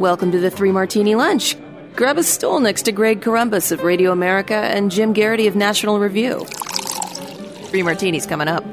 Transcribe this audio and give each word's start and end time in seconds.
Welcome 0.00 0.32
to 0.32 0.40
the 0.40 0.50
Three 0.50 0.72
Martini 0.72 1.14
Lunch. 1.14 1.58
Grab 1.94 2.16
a 2.16 2.22
stool 2.22 2.58
next 2.58 2.84
to 2.84 2.92
Greg 2.92 3.20
Corombos 3.20 3.70
of 3.70 3.82
Radio 3.82 4.12
America 4.12 4.54
and 4.54 4.90
Jim 4.90 5.12
Geraghty 5.12 5.46
of 5.46 5.56
National 5.56 6.00
Review. 6.00 6.46
Three 7.66 7.82
martinis 7.82 8.24
coming 8.24 8.48
up. 8.48 8.64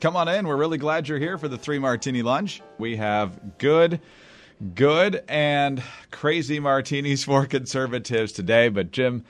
Come 0.00 0.16
on 0.16 0.26
in. 0.26 0.48
We're 0.48 0.56
really 0.56 0.76
glad 0.76 1.06
you're 1.06 1.20
here 1.20 1.38
for 1.38 1.46
the 1.46 1.56
Three 1.56 1.78
Martini 1.78 2.22
Lunch. 2.22 2.60
We 2.78 2.96
have 2.96 3.58
good, 3.58 4.00
good, 4.74 5.22
and 5.28 5.80
crazy 6.10 6.58
martinis 6.58 7.22
for 7.22 7.46
conservatives 7.46 8.32
today. 8.32 8.70
But, 8.70 8.90
Jim, 8.90 9.24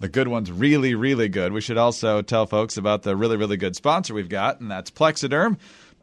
the 0.00 0.10
good 0.10 0.28
one's 0.28 0.52
really, 0.52 0.94
really 0.94 1.30
good. 1.30 1.54
We 1.54 1.62
should 1.62 1.78
also 1.78 2.20
tell 2.20 2.44
folks 2.44 2.76
about 2.76 3.02
the 3.02 3.16
really, 3.16 3.38
really 3.38 3.56
good 3.56 3.74
sponsor 3.74 4.12
we've 4.12 4.28
got, 4.28 4.60
and 4.60 4.70
that's 4.70 4.90
Plexaderm. 4.90 5.56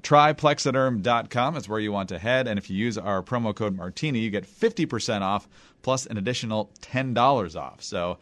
TryPlexaderm.com 0.04 1.56
is 1.56 1.70
where 1.70 1.80
you 1.80 1.92
want 1.92 2.10
to 2.10 2.20
head. 2.20 2.48
And 2.48 2.60
if 2.60 2.70
you 2.70 2.78
use 2.78 2.98
our 2.98 3.24
promo 3.24 3.56
code 3.56 3.76
Martini, 3.76 4.20
you 4.20 4.30
get 4.30 4.46
50% 4.46 5.22
off 5.22 5.48
plus 5.82 6.06
an 6.06 6.18
additional 6.18 6.70
$10 6.82 7.56
off. 7.60 7.82
So 7.82 8.18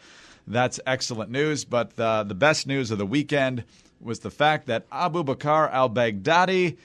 that's 0.48 0.80
excellent 0.86 1.32
news. 1.32 1.66
But 1.66 1.96
the, 1.96 2.24
the 2.28 2.36
best 2.36 2.68
news 2.68 2.92
of 2.92 2.98
the 2.98 3.06
weekend 3.06 3.64
was 4.00 4.20
the 4.20 4.32
fact 4.32 4.68
that 4.68 4.86
Abu 4.92 5.24
Bakr 5.24 5.72
al 5.72 5.90
Baghdadi 5.90 6.78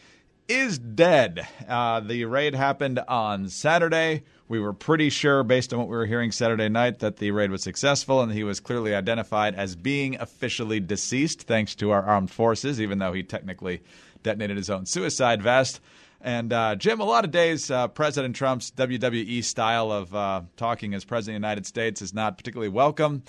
is 0.49 0.79
dead. 0.79 1.47
Uh, 1.69 2.01
the 2.01 2.25
raid 2.25 2.55
happened 2.55 3.01
on 3.09 3.49
Saturday. 3.49 4.23
We 4.49 4.61
were 4.61 4.73
pretty 4.73 5.11
sure, 5.11 5.43
based 5.43 5.73
on 5.73 5.81
what 5.81 5.89
we 5.89 5.97
were 5.97 6.07
hearing 6.07 6.31
Saturday 6.31 6.69
night, 6.69 7.01
that 7.01 7.17
the 7.17 7.33
raid 7.33 7.51
was 7.51 7.63
successful 7.63 8.21
and 8.21 8.33
he 8.33 8.45
was 8.45 8.61
clearly 8.61 8.95
identified 8.95 9.57
as 9.57 9.75
being 9.75 10.15
officially 10.21 10.79
deceased 10.79 11.43
thanks 11.43 11.75
to 11.77 11.91
our 11.91 12.03
armed 12.03 12.31
forces, 12.31 12.81
even 12.81 12.99
though 12.99 13.13
he 13.13 13.25
technically 13.25 13.83
detonated 14.27 14.57
his 14.57 14.69
own 14.69 14.85
suicide 14.85 15.41
vest. 15.41 15.81
And 16.21 16.53
uh, 16.53 16.75
Jim, 16.75 17.01
a 17.01 17.05
lot 17.05 17.25
of 17.25 17.31
days, 17.31 17.71
uh, 17.71 17.87
President 17.89 18.35
Trump's 18.35 18.73
WWE 18.73 19.45
style 19.45 19.93
of 19.93 20.15
uh, 20.15 20.43
talking 20.57 20.95
as 20.95 21.05
President 21.05 21.37
of 21.37 21.43
the 21.43 21.47
United 21.47 21.67
States 21.67 22.03
is 22.03 22.13
not 22.13 22.37
particularly 22.37 22.69
welcome. 22.69 23.23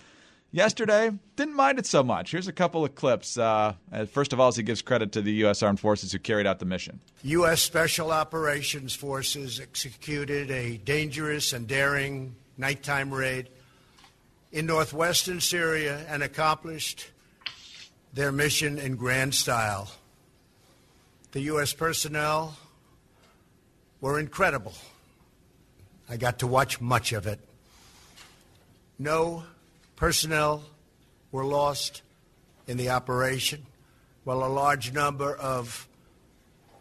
Yesterday, 0.52 1.12
didn't 1.36 1.56
mind 1.56 1.78
it 1.78 1.86
so 1.86 2.02
much. 2.02 2.32
Here's 2.32 2.48
a 2.48 2.54
couple 2.54 2.84
of 2.84 2.96
clips. 2.96 3.38
Uh, 3.38 3.74
first 4.10 4.34
of 4.34 4.40
all, 4.40 4.48
as 4.48 4.56
he 4.56 4.64
gives 4.64 4.82
credit 4.82 5.12
to 5.12 5.22
the 5.22 5.34
U.S. 5.34 5.62
Armed 5.62 5.80
Forces 5.80 6.12
who 6.12 6.20
carried 6.20 6.48
out 6.48 6.58
the 6.58 6.66
mission. 6.66 7.00
U.S. 7.24 7.62
Special 7.62 8.12
Operations 8.12 8.96
Forces 8.96 9.60
executed 9.60 10.50
a 10.50 10.78
dangerous 10.78 11.54
and 11.54 11.68
daring 11.68 12.36
nighttime 12.58 13.14
raid 13.14 13.50
in 14.52 14.66
northwestern 14.66 15.42
Syria 15.42 16.04
and 16.08 16.24
accomplished 16.24 17.12
their 18.14 18.32
mission 18.32 18.80
in 18.80 18.96
grand 18.96 19.36
style. 19.36 19.92
The 21.38 21.44
U.S. 21.54 21.72
personnel 21.72 22.58
were 24.02 24.20
incredible. 24.20 24.74
I 26.10 26.18
got 26.18 26.40
to 26.40 26.48
watch 26.48 26.82
much 26.82 27.14
of 27.14 27.28
it. 27.28 27.40
No 28.98 29.44
personnel 29.96 30.64
were 31.32 31.46
lost 31.46 32.02
in 32.66 32.78
the 32.78 32.90
operation, 32.90 33.68
while 34.24 34.44
a 34.44 34.50
large 34.50 34.94
number 34.94 35.36
of 35.36 35.88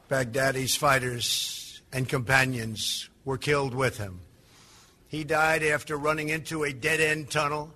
Baghdadi's 0.08 0.74
fighters 0.74 1.82
and 1.92 2.08
companions 2.08 3.10
were 3.26 3.36
killed 3.36 3.74
with 3.74 3.98
him. 3.98 4.20
He 5.06 5.22
died 5.22 5.64
after 5.64 5.98
running 5.98 6.30
into 6.30 6.64
a 6.64 6.72
dead 6.72 7.00
end 7.00 7.30
tunnel, 7.30 7.74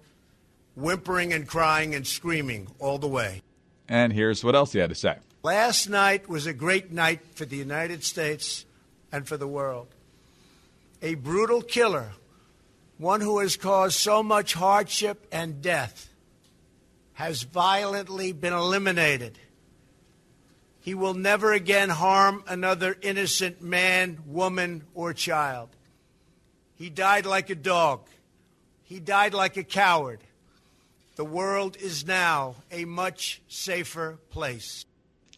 whimpering 0.77 1.35
and 1.35 1.47
crying 1.47 1.95
and 1.95 2.07
screaming 2.07 2.69
all 2.79 2.97
the 2.97 3.07
way. 3.07 3.43
And 3.87 4.15
here's 4.15 4.43
what 4.43 4.55
else 4.55 4.73
he 4.73 4.79
had 4.79 4.89
to 4.89 4.97
say. 4.97 5.19
Last 5.43 5.89
night 5.89 6.29
was 6.29 6.45
a 6.45 6.53
great 6.53 6.93
night 6.93 7.21
for 7.35 7.47
the 7.47 7.57
United 7.57 8.05
States 8.05 8.67
and 9.11 9.27
for 9.27 9.39
the 9.39 9.49
world. 9.49 9.89
A 11.01 11.15
brutal 11.15 11.63
killer, 11.63 12.13
one 12.99 13.23
who 13.23 13.39
has 13.39 13.57
caused 13.57 13.99
so 13.99 14.23
much 14.23 14.53
hardship 14.53 15.27
and 15.33 15.63
death, 15.63 16.11
has 17.15 17.43
violently 17.45 18.33
been 18.33 18.53
eliminated. 18.53 19.39
He 20.81 20.93
will 20.93 21.15
never 21.15 21.55
again 21.55 21.89
harm 21.89 22.45
another 22.47 22.95
innocent 23.01 23.63
man, 23.63 24.19
woman, 24.27 24.85
or 24.95 25.15
child. 25.15 25.71
He 26.77 26.91
died 26.91 27.25
like 27.25 27.49
a 27.49 27.55
dog. 27.55 28.07
He 28.83 29.01
died 29.01 29.33
like 29.33 29.57
a 29.57 29.65
coward. 29.65 30.21
The 31.17 31.25
world 31.25 31.79
is 31.79 32.07
now 32.07 32.57
a 32.71 32.85
much 32.85 33.41
safer 33.49 34.19
place. 34.29 34.85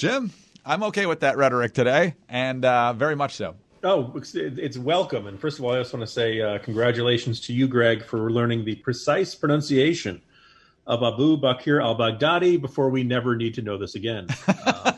Jim, 0.02 0.32
I'm 0.66 0.82
okay 0.82 1.06
with 1.06 1.20
that 1.20 1.36
rhetoric 1.36 1.74
today, 1.74 2.16
and 2.28 2.64
uh, 2.64 2.92
very 2.92 3.14
much 3.14 3.36
so. 3.36 3.54
Oh, 3.84 4.12
it's, 4.16 4.76
welcome. 4.76 5.28
And 5.28 5.38
first 5.38 5.60
of 5.60 5.64
all, 5.64 5.74
I 5.74 5.78
just 5.78 5.94
want 5.94 6.04
to 6.04 6.12
say 6.12 6.40
uh, 6.40 6.58
congratulations 6.58 7.38
to 7.42 7.52
you, 7.52 7.68
Greg, 7.68 8.04
for 8.04 8.32
learning 8.32 8.64
the 8.64 8.74
precise 8.74 9.36
pronunciation 9.36 10.20
of 10.88 11.04
Abu 11.04 11.36
Bakr 11.36 11.80
al 11.80 11.96
Baghdadi 11.96 12.60
before 12.60 12.90
we 12.90 13.04
never 13.04 13.36
need 13.36 13.54
to 13.54 13.62
know 13.62 13.78
this 13.78 13.94
again. 13.94 14.26
Uh, 14.48 14.92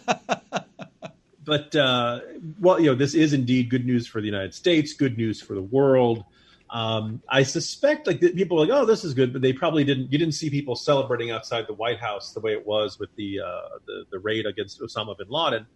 but, 1.44 1.76
uh, 1.76 2.20
well, 2.58 2.80
you 2.80 2.86
know, 2.86 2.94
this 2.94 3.12
is 3.12 3.34
indeed 3.34 3.68
good 3.68 3.84
news 3.84 4.06
for 4.06 4.22
the 4.22 4.26
United 4.26 4.54
States, 4.54 4.94
good 4.94 5.18
news 5.18 5.38
for 5.38 5.52
the 5.52 5.60
world. 5.60 6.24
Um, 6.74 7.22
I 7.28 7.44
suspect 7.44 8.08
like 8.08 8.20
people 8.20 8.58
are 8.60 8.66
like, 8.66 8.76
oh, 8.76 8.84
this 8.84 9.04
is 9.04 9.14
good, 9.14 9.32
but 9.32 9.40
they 9.42 9.52
probably 9.52 9.84
didn't. 9.84 10.10
You 10.10 10.18
didn't 10.18 10.34
see 10.34 10.50
people 10.50 10.74
celebrating 10.74 11.30
outside 11.30 11.68
the 11.68 11.72
White 11.72 12.00
House 12.00 12.32
the 12.32 12.40
way 12.40 12.50
it 12.50 12.66
was 12.66 12.98
with 12.98 13.14
the 13.14 13.38
uh, 13.38 13.78
the, 13.86 14.04
the 14.10 14.18
raid 14.18 14.44
against 14.44 14.80
Osama 14.80 15.16
bin 15.16 15.28
Laden. 15.28 15.66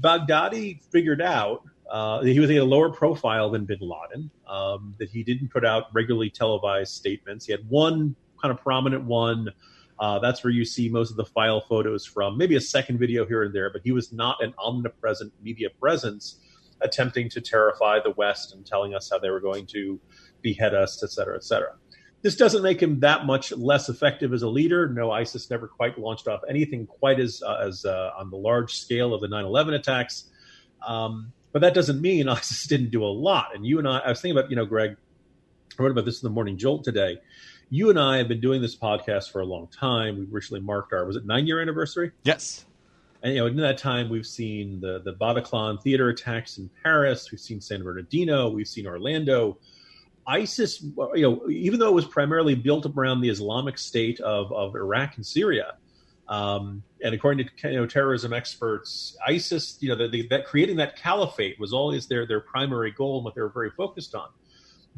Baghdadi 0.00 0.80
figured 0.92 1.20
out 1.20 1.64
uh, 1.90 2.22
he 2.22 2.38
was 2.38 2.50
in 2.50 2.58
a 2.58 2.64
lower 2.64 2.88
profile 2.88 3.50
than 3.50 3.64
bin 3.64 3.80
Laden. 3.80 4.30
Um, 4.46 4.94
that 5.00 5.10
he 5.10 5.24
didn't 5.24 5.48
put 5.48 5.64
out 5.64 5.86
regularly 5.92 6.30
televised 6.30 6.94
statements. 6.94 7.46
He 7.46 7.50
had 7.50 7.68
one 7.68 8.14
kind 8.40 8.52
of 8.54 8.62
prominent 8.62 9.02
one. 9.02 9.48
Uh, 9.98 10.20
that's 10.20 10.44
where 10.44 10.52
you 10.52 10.64
see 10.64 10.88
most 10.88 11.10
of 11.10 11.16
the 11.16 11.24
file 11.24 11.60
photos 11.60 12.06
from. 12.06 12.38
Maybe 12.38 12.54
a 12.54 12.60
second 12.60 12.98
video 12.98 13.26
here 13.26 13.42
and 13.42 13.52
there, 13.52 13.70
but 13.70 13.82
he 13.82 13.90
was 13.90 14.12
not 14.12 14.40
an 14.40 14.54
omnipresent 14.56 15.32
media 15.42 15.68
presence 15.80 16.38
attempting 16.80 17.28
to 17.30 17.40
terrify 17.40 17.98
the 18.00 18.10
West 18.10 18.54
and 18.54 18.64
telling 18.64 18.94
us 18.94 19.10
how 19.10 19.18
they 19.18 19.30
were 19.30 19.40
going 19.40 19.66
to 19.66 19.98
behead 20.42 20.74
us, 20.74 21.02
et 21.02 21.10
cetera, 21.10 21.36
et 21.36 21.44
cetera. 21.44 21.74
This 22.22 22.34
doesn't 22.34 22.62
make 22.62 22.82
him 22.82 23.00
that 23.00 23.26
much 23.26 23.52
less 23.52 23.88
effective 23.88 24.32
as 24.32 24.42
a 24.42 24.48
leader. 24.48 24.88
No, 24.88 25.10
ISIS 25.10 25.50
never 25.50 25.68
quite 25.68 25.98
launched 25.98 26.26
off 26.26 26.40
anything 26.48 26.86
quite 26.86 27.20
as 27.20 27.42
uh, 27.46 27.64
as 27.64 27.84
uh, 27.84 28.10
on 28.18 28.30
the 28.30 28.36
large 28.36 28.74
scale 28.74 29.14
of 29.14 29.20
the 29.20 29.28
9/11 29.28 29.74
attacks. 29.74 30.24
Um, 30.86 31.32
but 31.52 31.60
that 31.60 31.74
doesn't 31.74 32.00
mean 32.00 32.28
ISIS 32.28 32.66
didn't 32.66 32.90
do 32.90 33.04
a 33.04 33.06
lot. 33.06 33.54
And 33.54 33.64
you 33.64 33.78
and 33.78 33.86
I, 33.86 33.98
I 33.98 34.08
was 34.08 34.20
thinking 34.20 34.38
about, 34.38 34.50
you 34.50 34.56
know, 34.56 34.66
Greg, 34.66 34.96
I 35.78 35.82
wrote 35.82 35.92
about 35.92 36.04
this 36.04 36.22
in 36.22 36.26
the 36.26 36.32
Morning 36.32 36.58
Jolt 36.58 36.84
today. 36.84 37.18
You 37.70 37.90
and 37.90 38.00
I 38.00 38.16
have 38.16 38.28
been 38.28 38.40
doing 38.40 38.62
this 38.62 38.76
podcast 38.76 39.30
for 39.30 39.40
a 39.40 39.44
long 39.44 39.68
time. 39.68 40.18
We 40.18 40.24
recently 40.24 40.60
marked 40.60 40.92
our 40.92 41.04
was 41.04 41.16
it 41.16 41.26
nine 41.26 41.46
year 41.46 41.60
anniversary? 41.60 42.12
Yes. 42.24 42.64
And 43.22 43.34
you 43.34 43.40
know, 43.40 43.46
in 43.46 43.56
that 43.56 43.78
time, 43.78 44.08
we've 44.08 44.26
seen 44.26 44.80
the 44.80 45.00
the 45.04 45.12
Bataclan 45.12 45.82
theater 45.82 46.08
attacks 46.08 46.58
in 46.58 46.70
Paris. 46.82 47.30
We've 47.30 47.40
seen 47.40 47.60
San 47.60 47.82
Bernardino. 47.82 48.48
We've 48.48 48.68
seen 48.68 48.86
Orlando. 48.86 49.58
ISIS, 50.28 50.82
you 50.82 51.22
know, 51.22 51.48
even 51.48 51.80
though 51.80 51.88
it 51.88 51.94
was 51.94 52.04
primarily 52.04 52.54
built 52.54 52.86
around 52.86 53.22
the 53.22 53.30
Islamic 53.30 53.78
State 53.78 54.20
of, 54.20 54.52
of 54.52 54.76
Iraq 54.76 55.16
and 55.16 55.24
Syria, 55.24 55.74
um, 56.28 56.82
and 57.02 57.14
according 57.14 57.46
to 57.46 57.70
you 57.70 57.76
know, 57.80 57.86
terrorism 57.86 58.34
experts, 58.34 59.16
ISIS, 59.26 59.78
you 59.80 59.88
know, 59.88 59.94
the, 59.96 60.08
the, 60.08 60.28
that 60.28 60.44
creating 60.44 60.76
that 60.76 60.96
caliphate 60.96 61.58
was 61.58 61.72
always 61.72 62.06
their 62.06 62.26
their 62.26 62.40
primary 62.40 62.90
goal 62.90 63.16
and 63.16 63.24
what 63.24 63.34
they 63.34 63.40
were 63.40 63.48
very 63.48 63.70
focused 63.70 64.14
on. 64.14 64.28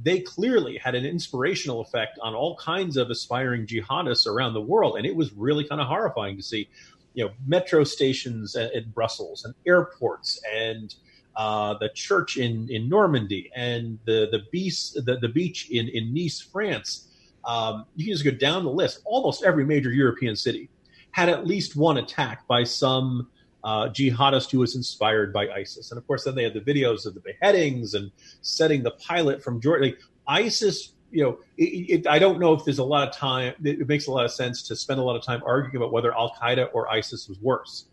They 0.03 0.21
clearly 0.21 0.79
had 0.79 0.95
an 0.97 1.05
inspirational 1.05 1.81
effect 1.81 2.19
on 2.21 2.35
all 2.35 2.57
kinds 2.57 2.97
of 2.97 3.11
aspiring 3.11 3.67
jihadists 3.67 4.27
around 4.27 4.55
the 4.55 4.61
world, 4.61 4.97
and 4.97 5.07
it 5.07 5.15
was 5.15 5.33
really 5.33 5.65
kind 5.65 5.81
of 5.81 5.87
horrifying 5.87 6.37
to 6.37 6.43
see, 6.43 6.69
you 7.15 7.25
know, 7.25 7.31
metro 7.47 7.85
stations 7.85 8.57
in 8.57 8.91
Brussels 8.91 9.45
and 9.45 9.55
airports 9.65 10.43
and 10.53 10.95
uh, 11.37 11.75
the 11.79 11.89
church 11.91 12.37
in, 12.37 12.69
in 12.71 12.89
Normandy 12.89 13.51
and 13.55 13.99
the 14.05 14.29
the 14.31 14.41
beach 14.51 14.93
the, 14.93 15.19
the 15.21 15.29
beach 15.29 15.71
in, 15.71 15.89
in 15.89 16.13
Nice, 16.13 16.41
France. 16.41 17.09
Um, 17.45 17.87
you 17.97 18.05
can 18.05 18.15
just 18.15 18.25
go 18.25 18.31
down 18.31 18.65
the 18.65 18.71
list. 18.71 19.01
Almost 19.05 19.45
every 19.45 19.65
major 19.65 19.91
European 19.91 20.37
city 20.37 20.69
had 21.13 21.29
at 21.29 21.47
least 21.47 21.77
one 21.77 21.97
attack 21.97 22.47
by 22.47 22.65
some 22.65 23.29
uh, 23.65 23.89
jihadist 23.89 24.51
who 24.51 24.59
was 24.59 24.77
inspired 24.77 25.33
by 25.33 25.49
ISIS. 25.49 25.91
And 25.91 25.99
of 25.99 26.07
course, 26.07 26.25
then 26.25 26.35
they 26.35 26.45
had 26.45 26.55
the 26.55 26.61
videos 26.61 27.07
of 27.07 27.15
the 27.15 27.21
beheadings 27.21 27.95
and 27.95 28.11
setting 28.43 28.83
the 28.83 28.93
pilot 28.93 29.43
from 29.43 29.61
Jordan. 29.61 29.89
Like, 29.89 29.99
ISIS, 30.27 30.93
you 31.11 31.23
know, 31.23 31.39
it, 31.59 31.65
it, 31.65 32.07
I 32.07 32.19
don't 32.19 32.39
know 32.39 32.53
if 32.53 32.65
there's 32.65 32.79
a 32.79 32.85
lot 32.85 33.09
of 33.09 33.15
time. 33.15 33.55
It, 33.65 33.81
it 33.81 33.89
makes 33.89 34.07
a 34.07 34.13
lot 34.13 34.25
of 34.25 34.33
sense 34.33 34.63
to 34.69 34.77
spend 34.77 35.01
a 35.01 35.03
lot 35.03 35.17
of 35.17 35.25
time 35.25 35.43
arguing 35.45 35.77
about 35.77 35.93
whether 35.93 36.13
Al 36.17 36.35
Qaeda 36.41 36.69
or 36.73 36.91
ISIS 36.91 37.29
was 37.29 37.39
worse. 37.41 37.87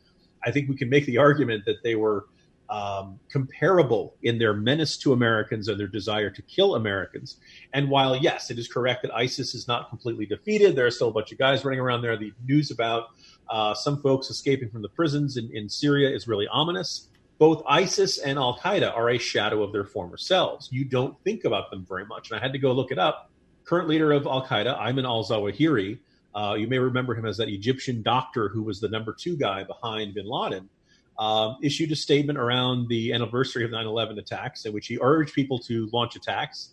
I 0.45 0.51
think 0.51 0.69
we 0.69 0.75
can 0.75 0.89
make 0.89 1.05
the 1.05 1.17
argument 1.17 1.65
that 1.65 1.81
they 1.83 1.95
were 1.95 2.27
um, 2.69 3.19
comparable 3.29 4.15
in 4.23 4.37
their 4.39 4.53
menace 4.53 4.97
to 4.97 5.13
Americans 5.13 5.67
and 5.67 5.79
their 5.79 5.87
desire 5.87 6.29
to 6.29 6.41
kill 6.41 6.75
Americans. 6.75 7.37
And 7.73 7.89
while, 7.89 8.15
yes, 8.15 8.51
it 8.51 8.59
is 8.59 8.67
correct 8.67 9.03
that 9.03 9.13
ISIS 9.13 9.55
is 9.55 9.67
not 9.67 9.89
completely 9.89 10.25
defeated, 10.25 10.75
there 10.75 10.85
are 10.85 10.91
still 10.91 11.09
a 11.09 11.13
bunch 11.13 11.31
of 11.31 11.37
guys 11.37 11.63
running 11.63 11.79
around 11.79 12.01
there. 12.01 12.17
The 12.17 12.33
news 12.45 12.71
about 12.71 13.05
uh, 13.49 13.73
some 13.73 14.01
folks 14.01 14.29
escaping 14.29 14.69
from 14.69 14.81
the 14.81 14.89
prisons 14.89 15.37
in, 15.37 15.49
in 15.53 15.69
Syria 15.69 16.09
is 16.09 16.27
really 16.27 16.47
ominous. 16.47 17.07
both 17.37 17.63
ISIS 17.67 18.17
and 18.17 18.37
Al 18.37 18.57
Qaeda 18.57 18.95
are 18.95 19.09
a 19.11 19.17
shadow 19.17 19.63
of 19.63 19.71
their 19.71 19.85
former 19.85 20.17
selves. 20.17 20.69
You 20.71 20.85
don't 20.85 21.15
think 21.23 21.45
about 21.45 21.69
them 21.69 21.85
very 21.87 22.05
much. 22.05 22.31
And 22.31 22.39
I 22.39 22.41
had 22.41 22.53
to 22.53 22.59
go 22.59 22.71
look 22.71 22.91
it 22.91 22.99
up. 22.99 23.29
Current 23.63 23.87
leader 23.87 24.11
of 24.11 24.25
Al 24.25 24.45
Qaeda, 24.45 24.79
Ayman 24.79 25.05
al 25.05 25.23
Zawahiri, 25.23 25.99
uh, 26.35 26.55
you 26.55 26.67
may 26.67 26.77
remember 26.79 27.15
him 27.15 27.25
as 27.25 27.37
that 27.37 27.49
Egyptian 27.49 28.01
doctor 28.01 28.49
who 28.49 28.63
was 28.63 28.79
the 28.79 28.87
number 28.89 29.13
two 29.13 29.35
guy 29.37 29.63
behind 29.63 30.13
bin 30.13 30.25
Laden, 30.27 30.69
um, 31.19 31.57
issued 31.61 31.91
a 31.91 31.95
statement 31.95 32.37
around 32.37 32.87
the 32.89 33.13
anniversary 33.13 33.63
of 33.63 33.71
9 33.71 33.85
11 33.85 34.19
attacks 34.19 34.65
in 34.65 34.73
which 34.73 34.87
he 34.87 34.97
urged 35.01 35.33
people 35.33 35.59
to 35.59 35.89
launch 35.91 36.15
attacks. 36.15 36.71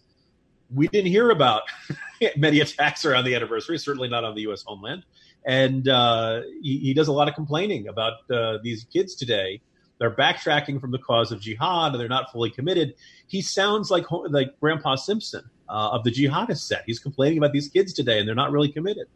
We 0.74 0.88
didn't 0.88 1.10
hear 1.10 1.30
about 1.30 1.62
many 2.36 2.60
attacks 2.60 3.04
around 3.04 3.24
the 3.24 3.34
anniversary, 3.34 3.78
certainly 3.78 4.08
not 4.08 4.24
on 4.24 4.34
the 4.34 4.42
U.S. 4.42 4.62
homeland. 4.62 5.04
And 5.46 5.88
uh, 5.88 6.42
he, 6.62 6.78
he, 6.78 6.94
does 6.94 7.08
a 7.08 7.12
lot 7.12 7.28
of 7.28 7.34
complaining 7.34 7.88
about 7.88 8.30
uh, 8.30 8.58
these 8.62 8.84
kids 8.84 9.14
today 9.14 9.60
they're 9.98 10.14
backtracking 10.14 10.80
from 10.80 10.90
the 10.90 10.98
cause 10.98 11.32
of 11.32 11.40
jihad 11.40 11.92
and 11.92 12.00
they're 12.00 12.08
not 12.08 12.32
fully 12.32 12.50
committed. 12.50 12.94
He 13.26 13.40
sounds 13.40 13.90
like 13.90 14.04
like 14.10 14.58
Grandpa 14.60 14.96
Simpson 14.96 15.44
uh, 15.68 15.90
of 15.92 16.04
the 16.04 16.10
jihadist 16.10 16.66
set. 16.66 16.82
He's 16.86 16.98
complaining 16.98 17.38
about 17.38 17.52
these 17.52 17.68
kids 17.68 17.92
today 17.92 18.18
and 18.18 18.28
they're 18.28 18.34
not 18.34 18.52
really 18.52 18.70
committed. 18.70 19.06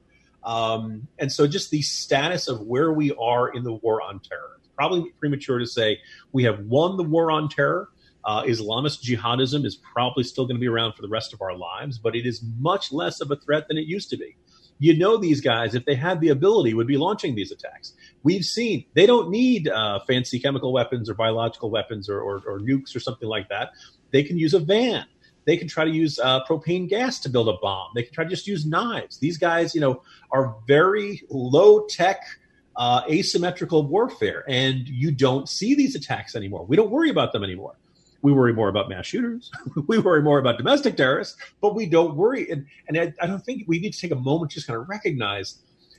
Um, 0.45 1.09
and 1.19 1.31
so, 1.31 1.47
just 1.47 1.71
the 1.71 1.83
status 1.83 2.49
of 2.49 2.61
where 2.61 2.93
we 2.93 3.13
are 3.15 3.49
in 3.49 3.65
the 3.65 3.73
war 3.73 4.01
on 4.01 4.21
terror. 4.21 4.58
Probably 4.79 5.11
premature 5.19 5.59
to 5.59 5.67
say 5.67 5.99
we 6.31 6.45
have 6.45 6.61
won 6.61 6.97
the 6.97 7.03
war 7.03 7.33
on 7.33 7.49
terror. 7.49 7.89
Uh, 8.25 8.45
Islamist 8.45 9.03
jihadism 9.03 9.65
is 9.65 9.75
probably 9.75 10.23
still 10.23 10.45
going 10.45 10.55
to 10.55 10.61
be 10.61 10.69
around 10.69 10.93
for 10.93 11.03
the 11.03 11.09
rest 11.09 11.33
of 11.33 11.43
our 11.43 11.57
lives, 11.57 11.99
but 11.99 12.15
it 12.15 12.27
is 12.27 12.45
much 12.61 12.93
less 12.93 13.21
of 13.21 13.33
a 13.33 13.37
threat 13.37 13.67
than 13.67 13.77
it 13.77 13.87
used 13.87 14.09
to 14.11 14.17
be. 14.17 14.37
You 14.79 14.97
know 14.97 15.17
these 15.17 15.41
guys 15.41 15.75
if 15.75 15.85
they 15.85 15.97
had 15.97 16.21
the 16.21 16.29
ability 16.29 16.75
would 16.75 16.87
be 16.87 16.97
launching 16.97 17.35
these 17.35 17.51
attacks. 17.51 17.95
We've 18.23 18.45
seen 18.45 18.85
they 18.95 19.05
don't 19.07 19.31
need 19.31 19.67
uh, 19.69 19.99
fancy 20.07 20.39
chemical 20.39 20.73
weapons 20.73 21.11
or 21.11 21.15
biological 21.15 21.71
weapons 21.71 22.09
or, 22.09 22.21
or, 22.21 22.43
or, 22.47 22.61
nukes 22.61 22.95
or 22.95 23.01
something 23.01 23.29
like 23.29 23.49
that. 23.49 23.71
They 24.13 24.23
can 24.23 24.39
use 24.39 24.55
a 24.55 24.61
van. 24.61 25.07
They 25.45 25.57
can 25.57 25.67
try 25.67 25.85
to 25.85 25.91
use 25.91 26.21
uh, 26.21 26.45
propane 26.45 26.89
gas 26.89 27.19
to 27.21 27.29
build 27.29 27.49
a 27.49 27.57
bomb. 27.61 27.91
They 27.97 28.05
can 28.05 28.13
try 28.13 28.23
to 28.23 28.31
just 28.31 28.47
use 28.47 28.65
knives. 28.65 29.19
These 29.19 29.39
guys 29.39 29.75
you 29.75 29.81
know 29.81 30.03
are 30.31 30.55
very 30.69 31.23
low 31.29 31.85
tech 31.87 32.21
uh, 32.79 33.03
asymmetrical 33.11 33.87
warfare 33.87 34.45
and 34.49 34.89
you 34.89 35.11
don't 35.11 35.49
see 35.49 35.75
these 35.75 35.95
attacks 35.95 36.35
anymore 36.35 36.65
we 36.65 36.77
don't 36.77 36.91
worry 36.91 37.11
about 37.11 37.33
them 37.33 37.45
anymore 37.45 37.75
we 38.23 38.33
worry 38.33 38.53
more 38.53 38.69
about 38.69 38.89
mass 38.89 39.07
shooters. 39.07 39.51
we 39.87 39.99
worry 39.99 40.23
more 40.23 40.39
about 40.39 40.59
domestic 40.59 40.97
terrorists, 40.97 41.37
but 41.61 41.75
we 41.75 41.87
don't 41.87 42.17
worry. 42.17 42.51
And, 42.51 42.67
and 42.89 42.99
I, 42.99 43.13
I, 43.23 43.27
don't 43.27 43.45
think 43.45 43.65
we 43.67 43.79
need 43.79 43.93
to 43.93 44.01
take 44.01 44.11
a 44.11 44.17
moment 44.17 44.51
just 44.51 44.67
kind 44.67 44.79
of 44.79 44.89
recognize 44.89 45.59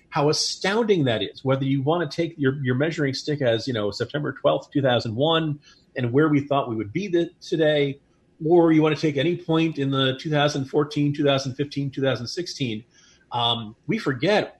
how 0.09 0.29
astounding 0.29 1.05
that 1.05 1.21
is. 1.21 1.43
Whether 1.45 1.65
you 1.65 1.81
want 1.81 2.09
to 2.09 2.15
take 2.15 2.35
your, 2.37 2.61
your 2.63 2.75
measuring 2.75 3.13
stick 3.13 3.41
as, 3.41 3.67
you 3.67 3.73
know, 3.73 3.91
September 3.91 4.35
12th, 4.43 4.71
2001, 4.71 5.59
and 5.95 6.11
where 6.11 6.29
we 6.29 6.41
thought 6.41 6.69
we 6.69 6.75
would 6.75 6.91
be 6.91 7.07
the, 7.07 7.29
today, 7.41 7.99
or 8.45 8.71
you 8.71 8.81
want 8.81 8.95
to 8.95 9.01
take 9.01 9.17
any 9.17 9.37
point 9.37 9.79
in 9.79 9.91
the 9.91 10.17
2014, 10.19 11.13
2015, 11.13 11.91
2016, 11.91 12.83
um, 13.31 13.75
we 13.87 13.97
forget 13.97 14.58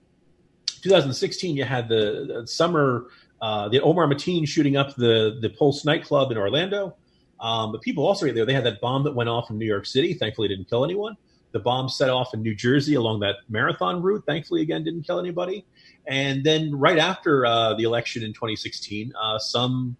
2016, 0.80 1.56
you 1.56 1.64
had 1.64 1.88
the, 1.88 2.40
the 2.40 2.46
summer, 2.46 3.06
uh, 3.40 3.68
the 3.68 3.80
Omar 3.80 4.06
Mateen 4.06 4.46
shooting 4.46 4.76
up 4.76 4.94
the, 4.96 5.38
the 5.40 5.50
Pulse 5.50 5.84
nightclub 5.84 6.30
in 6.30 6.38
Orlando. 6.38 6.96
Um, 7.40 7.72
but 7.72 7.80
people 7.80 8.06
also 8.06 8.30
there. 8.32 8.44
They 8.44 8.52
had 8.52 8.64
that 8.64 8.80
bomb 8.80 9.04
that 9.04 9.14
went 9.14 9.28
off 9.28 9.50
in 9.50 9.58
New 9.58 9.66
York 9.66 9.86
City. 9.86 10.14
Thankfully, 10.14 10.48
didn't 10.48 10.68
kill 10.68 10.84
anyone. 10.84 11.16
The 11.52 11.58
bomb 11.58 11.88
set 11.88 12.10
off 12.10 12.32
in 12.34 12.42
New 12.42 12.54
Jersey 12.54 12.94
along 12.94 13.20
that 13.20 13.36
marathon 13.48 14.02
route. 14.02 14.24
Thankfully, 14.26 14.62
again, 14.62 14.84
didn't 14.84 15.02
kill 15.02 15.18
anybody. 15.18 15.64
And 16.06 16.44
then 16.44 16.74
right 16.74 16.98
after 16.98 17.44
uh, 17.46 17.74
the 17.74 17.84
election 17.84 18.22
in 18.22 18.32
2016, 18.32 19.12
uh, 19.20 19.38
some 19.38 19.96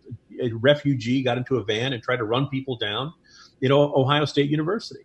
refugee 0.52 1.22
got 1.22 1.38
into 1.38 1.56
a 1.56 1.64
van 1.64 1.92
and 1.92 2.02
tried 2.02 2.18
to 2.18 2.24
run 2.24 2.46
people 2.48 2.76
down. 2.76 3.12
Know, 3.62 3.94
Ohio 3.94 4.24
State 4.24 4.48
University. 4.48 5.04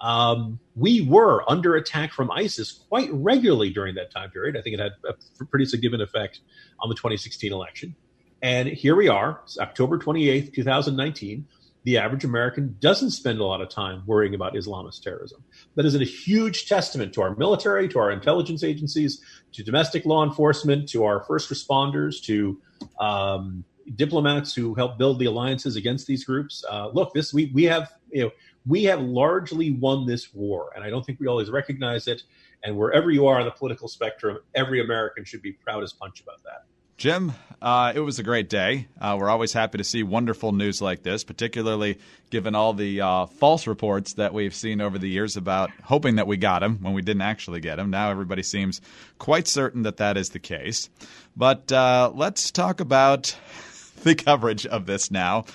Um, 0.00 0.58
we 0.74 1.02
were 1.02 1.48
under 1.50 1.76
attack 1.76 2.12
from 2.12 2.30
ISIS 2.30 2.72
quite 2.72 3.10
regularly 3.12 3.70
during 3.70 3.94
that 3.94 4.10
time 4.10 4.30
period. 4.30 4.56
I 4.56 4.62
think 4.62 4.74
it 4.74 4.80
had 4.80 4.92
a 5.08 5.44
pretty 5.46 5.64
significant 5.66 6.02
effect 6.02 6.40
on 6.80 6.88
the 6.88 6.94
2016 6.94 7.52
election. 7.52 7.94
And 8.42 8.68
here 8.68 8.96
we 8.96 9.08
are, 9.08 9.40
October 9.58 9.98
28th, 9.98 10.52
2019 10.52 11.46
the 11.84 11.98
average 11.98 12.24
American 12.24 12.76
doesn't 12.80 13.10
spend 13.10 13.38
a 13.40 13.44
lot 13.44 13.60
of 13.60 13.68
time 13.68 14.02
worrying 14.06 14.34
about 14.34 14.54
Islamist 14.54 15.02
terrorism. 15.02 15.44
That 15.76 15.84
is 15.84 15.94
a 15.94 16.04
huge 16.04 16.66
testament 16.66 17.12
to 17.14 17.22
our 17.22 17.36
military, 17.36 17.88
to 17.88 17.98
our 17.98 18.10
intelligence 18.10 18.64
agencies, 18.64 19.22
to 19.52 19.62
domestic 19.62 20.06
law 20.06 20.24
enforcement, 20.24 20.88
to 20.90 21.04
our 21.04 21.22
first 21.24 21.50
responders, 21.50 22.22
to 22.24 22.58
um, 22.98 23.64
diplomats 23.96 24.54
who 24.54 24.74
help 24.74 24.96
build 24.96 25.18
the 25.18 25.26
alliances 25.26 25.76
against 25.76 26.06
these 26.06 26.24
groups. 26.24 26.64
Uh, 26.70 26.88
look, 26.88 27.12
this 27.12 27.34
we 27.34 27.50
we 27.54 27.64
have 27.64 27.92
you 28.10 28.24
know 28.24 28.30
we 28.66 28.84
have 28.84 29.00
largely 29.00 29.72
won 29.72 30.06
this 30.06 30.32
war, 30.32 30.70
and 30.74 30.84
I 30.84 30.90
don't 30.90 31.04
think 31.04 31.20
we 31.20 31.26
always 31.26 31.50
recognize 31.50 32.08
it. 32.08 32.22
And 32.62 32.76
wherever 32.78 33.10
you 33.10 33.26
are 33.26 33.38
on 33.38 33.44
the 33.44 33.50
political 33.50 33.88
spectrum, 33.88 34.38
every 34.54 34.82
American 34.82 35.24
should 35.24 35.42
be 35.42 35.52
proud 35.52 35.82
as 35.82 35.92
punch 35.92 36.20
about 36.22 36.42
that. 36.44 36.64
Jim, 36.96 37.32
uh, 37.60 37.92
it 37.94 38.00
was 38.00 38.18
a 38.18 38.22
great 38.22 38.48
day. 38.48 38.86
Uh, 39.00 39.16
we're 39.18 39.28
always 39.28 39.52
happy 39.52 39.78
to 39.78 39.84
see 39.84 40.02
wonderful 40.04 40.52
news 40.52 40.80
like 40.80 41.02
this, 41.02 41.24
particularly 41.24 41.98
given 42.30 42.54
all 42.54 42.72
the 42.72 43.00
uh, 43.00 43.26
false 43.26 43.66
reports 43.66 44.14
that 44.14 44.32
we've 44.32 44.54
seen 44.54 44.80
over 44.80 44.96
the 44.96 45.08
years 45.08 45.36
about 45.36 45.70
hoping 45.82 46.16
that 46.16 46.28
we 46.28 46.36
got 46.36 46.62
him 46.62 46.78
when 46.82 46.94
we 46.94 47.02
didn't 47.02 47.22
actually 47.22 47.60
get 47.60 47.80
him. 47.80 47.90
Now 47.90 48.10
everybody 48.10 48.44
seems 48.44 48.80
quite 49.18 49.48
certain 49.48 49.82
that 49.82 49.96
that 49.96 50.16
is 50.16 50.30
the 50.30 50.38
case. 50.38 50.88
But 51.36 51.72
uh, 51.72 52.12
let's 52.14 52.52
talk 52.52 52.78
about 52.80 53.36
the 54.04 54.14
coverage 54.14 54.64
of 54.64 54.86
this 54.86 55.10
now. 55.10 55.46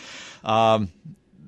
Um, 0.43 0.91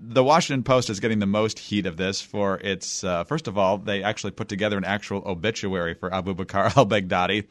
the 0.03 0.23
Washington 0.23 0.63
Post 0.63 0.89
is 0.89 0.99
getting 0.99 1.19
the 1.19 1.27
most 1.27 1.59
heat 1.59 1.85
of 1.85 1.95
this 1.95 2.21
for 2.21 2.57
its, 2.57 3.03
uh, 3.03 3.23
first 3.23 3.47
of 3.47 3.57
all, 3.57 3.77
they 3.77 4.01
actually 4.01 4.31
put 4.31 4.49
together 4.49 4.77
an 4.77 4.83
actual 4.83 5.21
obituary 5.25 5.93
for 5.93 6.11
Abu 6.11 6.33
Bakr 6.33 6.75
al 6.77 6.87
Baghdadi. 6.87 7.45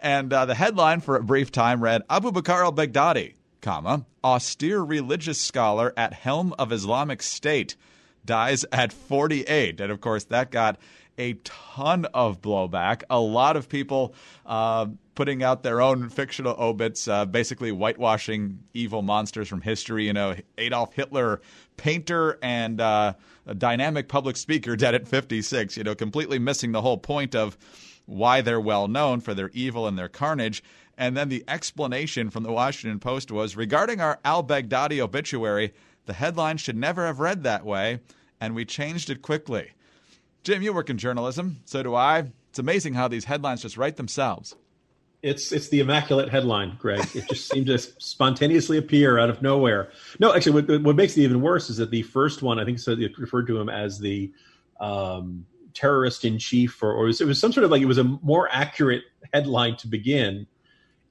And 0.00 0.32
uh, 0.32 0.46
the 0.46 0.54
headline 0.54 1.00
for 1.00 1.14
a 1.14 1.22
brief 1.22 1.52
time 1.52 1.80
read 1.80 2.02
Abu 2.10 2.32
Bakr 2.32 2.64
al 2.64 2.72
Baghdadi, 2.72 3.34
comma, 3.60 4.04
austere 4.24 4.80
religious 4.80 5.40
scholar 5.40 5.94
at 5.96 6.12
helm 6.12 6.54
of 6.58 6.72
Islamic 6.72 7.22
State, 7.22 7.76
dies 8.24 8.64
at 8.72 8.92
48. 8.92 9.80
And 9.80 9.92
of 9.92 10.00
course, 10.00 10.24
that 10.24 10.50
got 10.50 10.78
a 11.18 11.34
ton 11.44 12.06
of 12.06 12.40
blowback. 12.40 13.02
A 13.10 13.20
lot 13.20 13.56
of 13.56 13.68
people 13.68 14.14
uh, 14.44 14.86
putting 15.14 15.42
out 15.42 15.62
their 15.62 15.80
own 15.80 16.08
fictional 16.08 16.56
obits, 16.58 17.06
uh, 17.06 17.24
basically 17.26 17.70
whitewashing 17.70 18.58
evil 18.72 19.02
monsters 19.02 19.48
from 19.48 19.60
history. 19.60 20.06
You 20.06 20.12
know, 20.12 20.34
Adolf 20.58 20.94
Hitler, 20.94 21.40
painter 21.76 22.38
and 22.42 22.80
uh, 22.80 23.14
a 23.46 23.54
dynamic 23.54 24.08
public 24.08 24.36
speaker, 24.36 24.76
dead 24.76 24.94
at 24.94 25.06
56. 25.08 25.76
You 25.76 25.84
know, 25.84 25.94
completely 25.94 26.38
missing 26.38 26.72
the 26.72 26.82
whole 26.82 26.98
point 26.98 27.34
of 27.34 27.56
why 28.06 28.40
they're 28.40 28.60
well 28.60 28.88
known 28.88 29.20
for 29.20 29.34
their 29.34 29.50
evil 29.50 29.86
and 29.86 29.98
their 29.98 30.08
carnage. 30.08 30.62
And 30.98 31.16
then 31.16 31.28
the 31.28 31.44
explanation 31.48 32.30
from 32.30 32.42
the 32.42 32.52
Washington 32.52 33.00
Post 33.00 33.30
was 33.30 33.56
regarding 33.56 34.00
our 34.00 34.18
al 34.24 34.44
Baghdadi 34.44 35.00
obituary, 35.00 35.72
the 36.06 36.12
headline 36.12 36.56
should 36.56 36.76
never 36.76 37.06
have 37.06 37.20
read 37.20 37.42
that 37.44 37.64
way, 37.64 38.00
and 38.40 38.54
we 38.54 38.64
changed 38.64 39.08
it 39.08 39.22
quickly. 39.22 39.70
Jim, 40.42 40.62
you 40.62 40.72
work 40.72 40.90
in 40.90 40.98
journalism, 40.98 41.58
so 41.64 41.82
do 41.82 41.94
I. 41.94 42.30
It's 42.50 42.58
amazing 42.58 42.94
how 42.94 43.08
these 43.08 43.24
headlines 43.24 43.62
just 43.62 43.76
write 43.76 43.96
themselves. 43.96 44.56
It's 45.22 45.52
it's 45.52 45.68
the 45.68 45.78
immaculate 45.78 46.30
headline, 46.30 46.76
Greg. 46.80 47.06
It 47.14 47.28
just 47.28 47.48
seemed 47.48 47.66
to 47.66 47.78
spontaneously 47.78 48.76
appear 48.76 49.18
out 49.18 49.30
of 49.30 49.40
nowhere. 49.40 49.90
No, 50.18 50.34
actually, 50.34 50.62
what, 50.62 50.82
what 50.82 50.96
makes 50.96 51.16
it 51.16 51.22
even 51.22 51.40
worse 51.40 51.70
is 51.70 51.76
that 51.76 51.92
the 51.92 52.02
first 52.02 52.42
one, 52.42 52.58
I 52.58 52.64
think, 52.64 52.80
so 52.80 52.96
referred 53.18 53.46
to 53.46 53.60
him 53.60 53.68
as 53.68 54.00
the 54.00 54.32
um, 54.80 55.46
terrorist 55.74 56.24
in 56.24 56.38
chief, 56.38 56.82
or, 56.82 56.92
or 56.92 57.04
it, 57.04 57.06
was, 57.06 57.20
it 57.20 57.26
was 57.26 57.38
some 57.38 57.52
sort 57.52 57.62
of 57.62 57.70
like 57.70 57.82
it 57.82 57.86
was 57.86 57.98
a 57.98 58.04
more 58.04 58.48
accurate 58.50 59.04
headline 59.32 59.76
to 59.76 59.86
begin, 59.86 60.44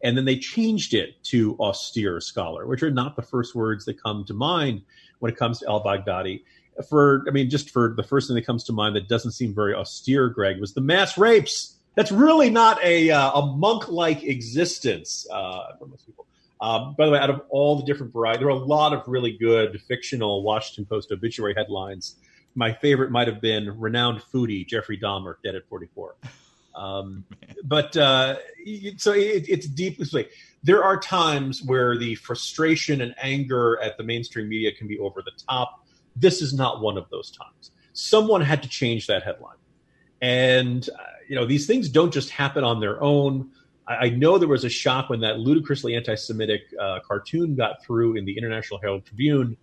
and 0.03 0.17
then 0.17 0.25
they 0.25 0.37
changed 0.37 0.93
it 0.93 1.23
to 1.23 1.55
austere 1.59 2.19
scholar, 2.19 2.67
which 2.67 2.83
are 2.83 2.91
not 2.91 3.15
the 3.15 3.21
first 3.21 3.55
words 3.55 3.85
that 3.85 4.01
come 4.01 4.25
to 4.25 4.33
mind 4.33 4.81
when 5.19 5.31
it 5.31 5.37
comes 5.37 5.59
to 5.59 5.69
al 5.69 5.81
Baghdadi. 5.81 6.43
For 6.89 7.23
I 7.29 7.31
mean, 7.31 7.49
just 7.49 7.69
for 7.69 7.93
the 7.95 8.03
first 8.03 8.27
thing 8.27 8.35
that 8.35 8.45
comes 8.45 8.65
to 8.65 8.73
mind 8.73 8.95
that 8.97 9.07
doesn't 9.07 9.31
seem 9.31 9.53
very 9.53 9.73
austere, 9.73 10.27
Greg, 10.27 10.59
was 10.59 10.73
the 10.73 10.81
mass 10.81 11.17
rapes. 11.17 11.77
That's 11.95 12.11
really 12.11 12.49
not 12.49 12.81
a 12.83 13.11
uh, 13.11 13.31
a 13.31 13.45
monk 13.45 13.89
like 13.89 14.23
existence 14.23 15.27
uh, 15.31 15.75
for 15.77 15.87
most 15.87 16.05
people. 16.05 16.25
Uh, 16.59 16.91
by 16.97 17.07
the 17.07 17.11
way, 17.11 17.19
out 17.19 17.29
of 17.29 17.41
all 17.49 17.75
the 17.75 17.83
different 17.83 18.13
varieties, 18.13 18.41
there 18.41 18.47
are 18.47 18.51
a 18.51 18.55
lot 18.55 18.93
of 18.93 19.03
really 19.07 19.35
good 19.37 19.81
fictional 19.81 20.43
Washington 20.43 20.85
Post 20.85 21.11
obituary 21.11 21.53
headlines 21.57 22.15
my 22.55 22.73
favorite 22.73 23.11
might 23.11 23.27
have 23.27 23.41
been 23.41 23.79
renowned 23.79 24.21
foodie 24.33 24.67
Jeffrey 24.67 24.97
Dahmer, 24.97 25.35
dead 25.43 25.55
at 25.55 25.67
44. 25.67 26.15
Um, 26.75 27.25
but 27.63 27.95
uh, 27.97 28.37
so 28.97 29.13
it, 29.13 29.45
it's 29.47 29.67
deeply. 29.67 30.27
There 30.63 30.83
are 30.83 30.97
times 30.97 31.63
where 31.63 31.97
the 31.97 32.15
frustration 32.15 33.01
and 33.01 33.15
anger 33.21 33.79
at 33.81 33.97
the 33.97 34.03
mainstream 34.03 34.47
media 34.49 34.71
can 34.71 34.87
be 34.87 34.97
over 34.99 35.21
the 35.21 35.31
top. 35.47 35.85
This 36.15 36.41
is 36.41 36.53
not 36.53 36.81
one 36.81 36.97
of 36.97 37.09
those 37.09 37.31
times. 37.31 37.71
Someone 37.93 38.41
had 38.41 38.63
to 38.63 38.69
change 38.69 39.07
that 39.07 39.23
headline, 39.23 39.57
and 40.21 40.89
uh, 40.97 41.03
you 41.31 41.37
know 41.37 41.45
these 41.45 41.65
things 41.65 41.87
don't 41.87 42.11
just 42.11 42.29
happen 42.29 42.65
on 42.65 42.81
their 42.81 43.01
own. 43.01 43.51
I, 43.87 43.93
I, 43.95 44.09
know 44.09 44.37
there 44.37 44.49
was 44.49 44.65
a 44.65 44.69
shock 44.69 45.09
when 45.09 45.21
that 45.21 45.39
ludicrously 45.39 45.95
anti-Semitic 45.95 46.63
uh, 46.77 46.99
cartoon 47.07 47.55
got 47.55 47.81
through 47.85 48.17
in 48.17 48.25
the 48.25 48.37
International 48.37 48.81
Herald 48.81 49.05
Tribune 49.05 49.55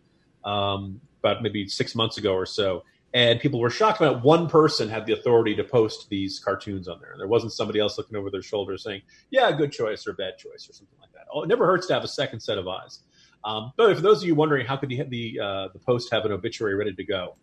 um, 0.47 0.99
about 1.23 1.43
maybe 1.43 1.69
six 1.69 1.95
months 1.95 2.17
ago 2.17 2.33
or 2.33 2.47
so, 2.47 2.85
and 3.13 3.39
people 3.39 3.61
were 3.61 3.69
shocked 3.69 4.01
that 4.01 4.23
one 4.23 4.49
person 4.49 4.89
had 4.89 5.05
the 5.05 5.13
authority 5.13 5.55
to 5.57 5.63
post 5.63 6.09
these 6.09 6.39
cartoons 6.39 6.89
on 6.89 7.01
there. 7.03 7.17
There 7.19 7.29
wasn't 7.29 7.53
somebody 7.53 7.81
else 7.81 7.99
looking 7.99 8.17
over 8.17 8.31
their 8.31 8.41
shoulder 8.41 8.79
saying, 8.79 9.03
"Yeah, 9.29 9.53
good 9.53 9.71
choice" 9.71 10.07
or 10.07 10.15
"bad 10.15 10.39
choice" 10.39 10.71
or 10.71 10.73
something 10.73 10.99
like 10.99 11.13
that. 11.13 11.27
Oh, 11.35 11.43
it 11.43 11.49
never 11.49 11.67
hurts 11.67 11.87
to 11.89 11.93
have 11.93 12.03
a 12.03 12.09
second 12.09 12.41
set 12.41 12.57
of 12.57 12.67
eyes. 12.67 13.01
Um, 13.45 13.73
but 13.77 13.95
for 13.95 14.01
those 14.01 14.23
of 14.23 14.27
you 14.27 14.35
wondering, 14.35 14.65
how 14.65 14.79
could 14.79 14.89
the 14.89 15.03
the, 15.03 15.39
uh, 15.39 15.69
the 15.75 15.81
post 15.81 16.11
have 16.13 16.25
an 16.25 16.33
obituary 16.33 16.77
ready 16.77 16.95
to 16.95 17.05
go? 17.05 17.37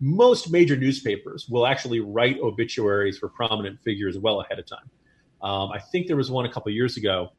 Most 0.00 0.50
major 0.50 0.76
newspapers 0.76 1.48
will 1.48 1.66
actually 1.66 2.00
write 2.00 2.38
obituaries 2.40 3.18
for 3.18 3.28
prominent 3.28 3.80
figures 3.82 4.18
well 4.18 4.40
ahead 4.40 4.58
of 4.58 4.66
time. 4.66 4.90
Um, 5.42 5.70
I 5.70 5.78
think 5.78 6.06
there 6.06 6.16
was 6.16 6.30
one 6.30 6.44
a 6.44 6.52
couple 6.52 6.70
years 6.72 6.96
ago 6.96 7.30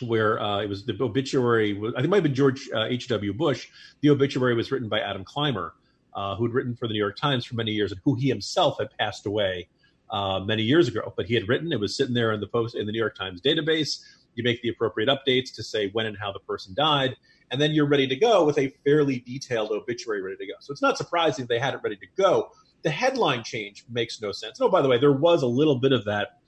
where 0.00 0.40
uh, 0.40 0.60
it 0.60 0.68
was 0.68 0.84
the 0.84 0.96
obituary. 1.00 1.72
I 1.72 1.80
think 1.80 2.04
it 2.04 2.08
might 2.08 2.16
have 2.16 2.24
been 2.24 2.34
George 2.34 2.68
H.W. 2.74 3.30
Uh, 3.30 3.34
Bush. 3.34 3.68
The 4.00 4.10
obituary 4.10 4.54
was 4.54 4.70
written 4.70 4.88
by 4.88 5.00
Adam 5.00 5.24
Clymer 5.24 5.74
uh, 6.16 6.34
who 6.34 6.44
had 6.44 6.54
written 6.54 6.74
for 6.74 6.88
the 6.88 6.94
New 6.94 6.98
York 6.98 7.16
Times 7.16 7.44
for 7.44 7.54
many 7.54 7.72
years 7.72 7.92
and 7.92 8.00
who 8.02 8.14
he 8.14 8.28
himself 8.28 8.78
had 8.78 8.88
passed 8.98 9.26
away 9.26 9.68
uh, 10.10 10.40
many 10.40 10.62
years 10.62 10.88
ago. 10.88 11.12
But 11.14 11.26
he 11.26 11.34
had 11.34 11.46
written, 11.46 11.72
it 11.72 11.78
was 11.78 11.96
sitting 11.96 12.14
there 12.14 12.32
in 12.32 12.40
the 12.40 12.46
post 12.46 12.74
in 12.74 12.86
the 12.86 12.92
New 12.92 12.98
York 12.98 13.16
Times 13.16 13.40
database. 13.40 14.02
You 14.34 14.42
make 14.42 14.60
the 14.62 14.70
appropriate 14.70 15.08
updates 15.08 15.54
to 15.54 15.62
say 15.62 15.90
when 15.90 16.06
and 16.06 16.16
how 16.16 16.32
the 16.32 16.40
person 16.40 16.74
died, 16.74 17.16
and 17.50 17.60
then 17.60 17.72
you're 17.72 17.86
ready 17.86 18.06
to 18.06 18.16
go 18.16 18.44
with 18.44 18.58
a 18.58 18.68
fairly 18.84 19.20
detailed 19.20 19.70
obituary 19.70 20.22
ready 20.22 20.36
to 20.36 20.46
go. 20.46 20.54
So 20.60 20.72
it's 20.72 20.82
not 20.82 20.98
surprising 20.98 21.46
they 21.46 21.58
had 21.58 21.74
it 21.74 21.80
ready 21.82 21.96
to 21.96 22.06
go. 22.16 22.50
The 22.82 22.90
headline 22.90 23.42
change 23.42 23.84
makes 23.90 24.20
no 24.20 24.32
sense. 24.32 24.60
Oh, 24.60 24.68
by 24.68 24.82
the 24.82 24.88
way, 24.88 24.98
there 24.98 25.12
was 25.12 25.42
a 25.42 25.46
little 25.46 25.76
bit 25.76 25.92
of 25.92 26.04
that. 26.04 26.38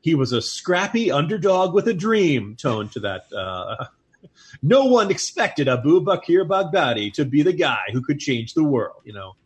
He 0.00 0.14
was 0.14 0.32
a 0.32 0.42
scrappy 0.42 1.10
underdog 1.10 1.72
with 1.74 1.88
a 1.88 1.94
dream 1.94 2.56
tone 2.56 2.88
to 2.90 3.00
that 3.00 3.32
uh, 3.32 3.86
no 4.62 4.84
one 4.84 5.10
expected 5.10 5.68
Abu 5.68 6.00
Bakr 6.00 6.46
Baghdadi 6.46 7.12
to 7.14 7.24
be 7.24 7.42
the 7.42 7.52
guy 7.52 7.84
who 7.92 8.02
could 8.02 8.18
change 8.18 8.54
the 8.54 8.64
world. 8.64 9.02
You 9.04 9.14
know, 9.14 9.36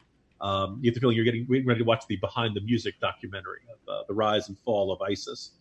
um, 0.41 0.79
you 0.83 0.91
have 0.91 0.95
the 0.95 1.01
feeling 1.01 1.17
you're 1.17 1.25
getting 1.25 1.47
ready 1.49 1.79
to 1.79 1.85
watch 1.85 2.05
the 2.09 2.17
behind 2.17 2.55
the 2.55 2.61
music 2.61 2.95
documentary 3.01 3.61
of 3.73 3.93
uh, 3.93 4.03
the 4.09 4.15
rise 4.15 4.49
and 4.49 4.59
fall 4.59 4.93
of 4.93 5.01
ISIS. 5.03 5.53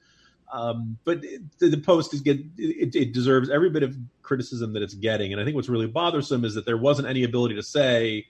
Um, 0.52 0.98
but 1.04 1.22
the, 1.22 1.70
the, 1.70 1.78
post 1.78 2.14
is 2.14 2.22
get 2.22 2.40
it, 2.58 2.96
it, 2.96 3.14
deserves 3.14 3.50
every 3.50 3.70
bit 3.70 3.84
of 3.84 3.98
criticism 4.22 4.74
that 4.74 4.82
it's 4.82 4.94
getting, 4.94 5.34
and 5.34 5.42
I 5.42 5.46
think 5.46 5.56
what's 5.56 5.68
really 5.68 5.88
bothersome 5.88 6.46
is 6.46 6.56
that 6.56 6.66
there 6.66 6.78
wasn't 6.78 7.10
any 7.10 7.24
ability 7.24 7.56
to 7.56 7.64
say, 7.64 8.26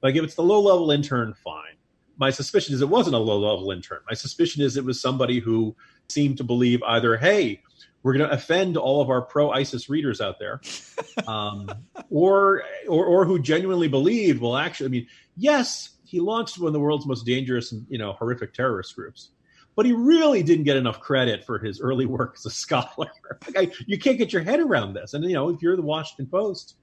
like, 0.00 0.14
if 0.14 0.22
it's 0.22 0.36
the 0.36 0.44
low 0.44 0.60
level 0.60 0.92
intern, 0.92 1.34
fine. 1.34 1.74
My 2.18 2.30
suspicion 2.30 2.74
is 2.74 2.82
it 2.82 2.88
wasn't 2.88 3.16
a 3.16 3.18
low 3.18 3.38
level 3.38 3.72
intern. 3.72 3.98
My 4.08 4.14
suspicion 4.14 4.62
is 4.62 4.76
it 4.76 4.84
was 4.84 5.00
somebody 5.00 5.40
who 5.40 5.74
seemed 6.08 6.38
to 6.38 6.44
believe 6.44 6.82
either, 6.84 7.16
hey, 7.16 7.62
we're 8.02 8.16
going 8.16 8.28
to 8.28 8.34
offend 8.34 8.76
all 8.76 9.02
of 9.02 9.10
our 9.10 9.20
pro 9.20 9.50
ISIS 9.50 9.90
readers 9.90 10.20
out 10.20 10.38
there, 10.38 10.60
um, 11.26 11.68
or, 12.10 12.62
or 12.88 13.04
or 13.04 13.24
who 13.24 13.40
genuinely 13.40 13.88
believed. 13.88 14.40
Well, 14.40 14.56
actually, 14.56 14.86
I 14.86 14.90
mean, 14.90 15.06
yes, 15.36 15.90
he 16.04 16.20
launched 16.20 16.58
one 16.58 16.68
of 16.68 16.72
the 16.72 16.80
world's 16.80 17.06
most 17.06 17.26
dangerous 17.26 17.72
and 17.72 17.84
you 17.88 17.98
know 17.98 18.12
horrific 18.12 18.54
terrorist 18.54 18.94
groups, 18.94 19.30
but 19.76 19.86
he 19.86 19.92
really 19.92 20.42
didn't 20.42 20.64
get 20.64 20.76
enough 20.76 21.00
credit 21.00 21.44
for 21.44 21.58
his 21.58 21.80
early 21.80 22.06
work 22.16 22.34
as 22.36 22.46
a 22.46 22.50
scholar. 22.50 23.12
like, 23.54 23.74
you 23.86 23.98
can't 23.98 24.18
get 24.18 24.32
your 24.32 24.42
head 24.42 24.58
around 24.58 24.94
this, 24.94 25.14
and 25.14 25.24
you 25.24 25.34
know, 25.34 25.50
if 25.50 25.62
you're 25.62 25.76
the 25.76 25.82
Washington 25.82 26.26
Post. 26.26 26.76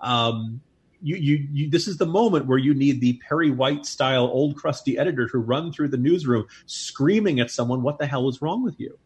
Um, 0.00 0.60
you, 1.04 1.16
you, 1.16 1.48
you, 1.52 1.70
this 1.70 1.88
is 1.88 1.96
the 1.96 2.06
moment 2.06 2.46
where 2.46 2.58
you 2.58 2.74
need 2.74 3.00
the 3.00 3.20
Perry 3.28 3.50
White 3.50 3.86
style 3.86 4.24
old 4.24 4.56
crusty 4.56 4.96
editor 4.96 5.28
to 5.28 5.38
run 5.38 5.72
through 5.72 5.88
the 5.88 5.96
newsroom 5.96 6.46
screaming 6.66 7.40
at 7.40 7.50
someone, 7.50 7.82
"What 7.82 7.98
the 7.98 8.06
hell 8.06 8.28
is 8.28 8.40
wrong 8.40 8.62
with 8.62 8.78
you?" 8.78 8.96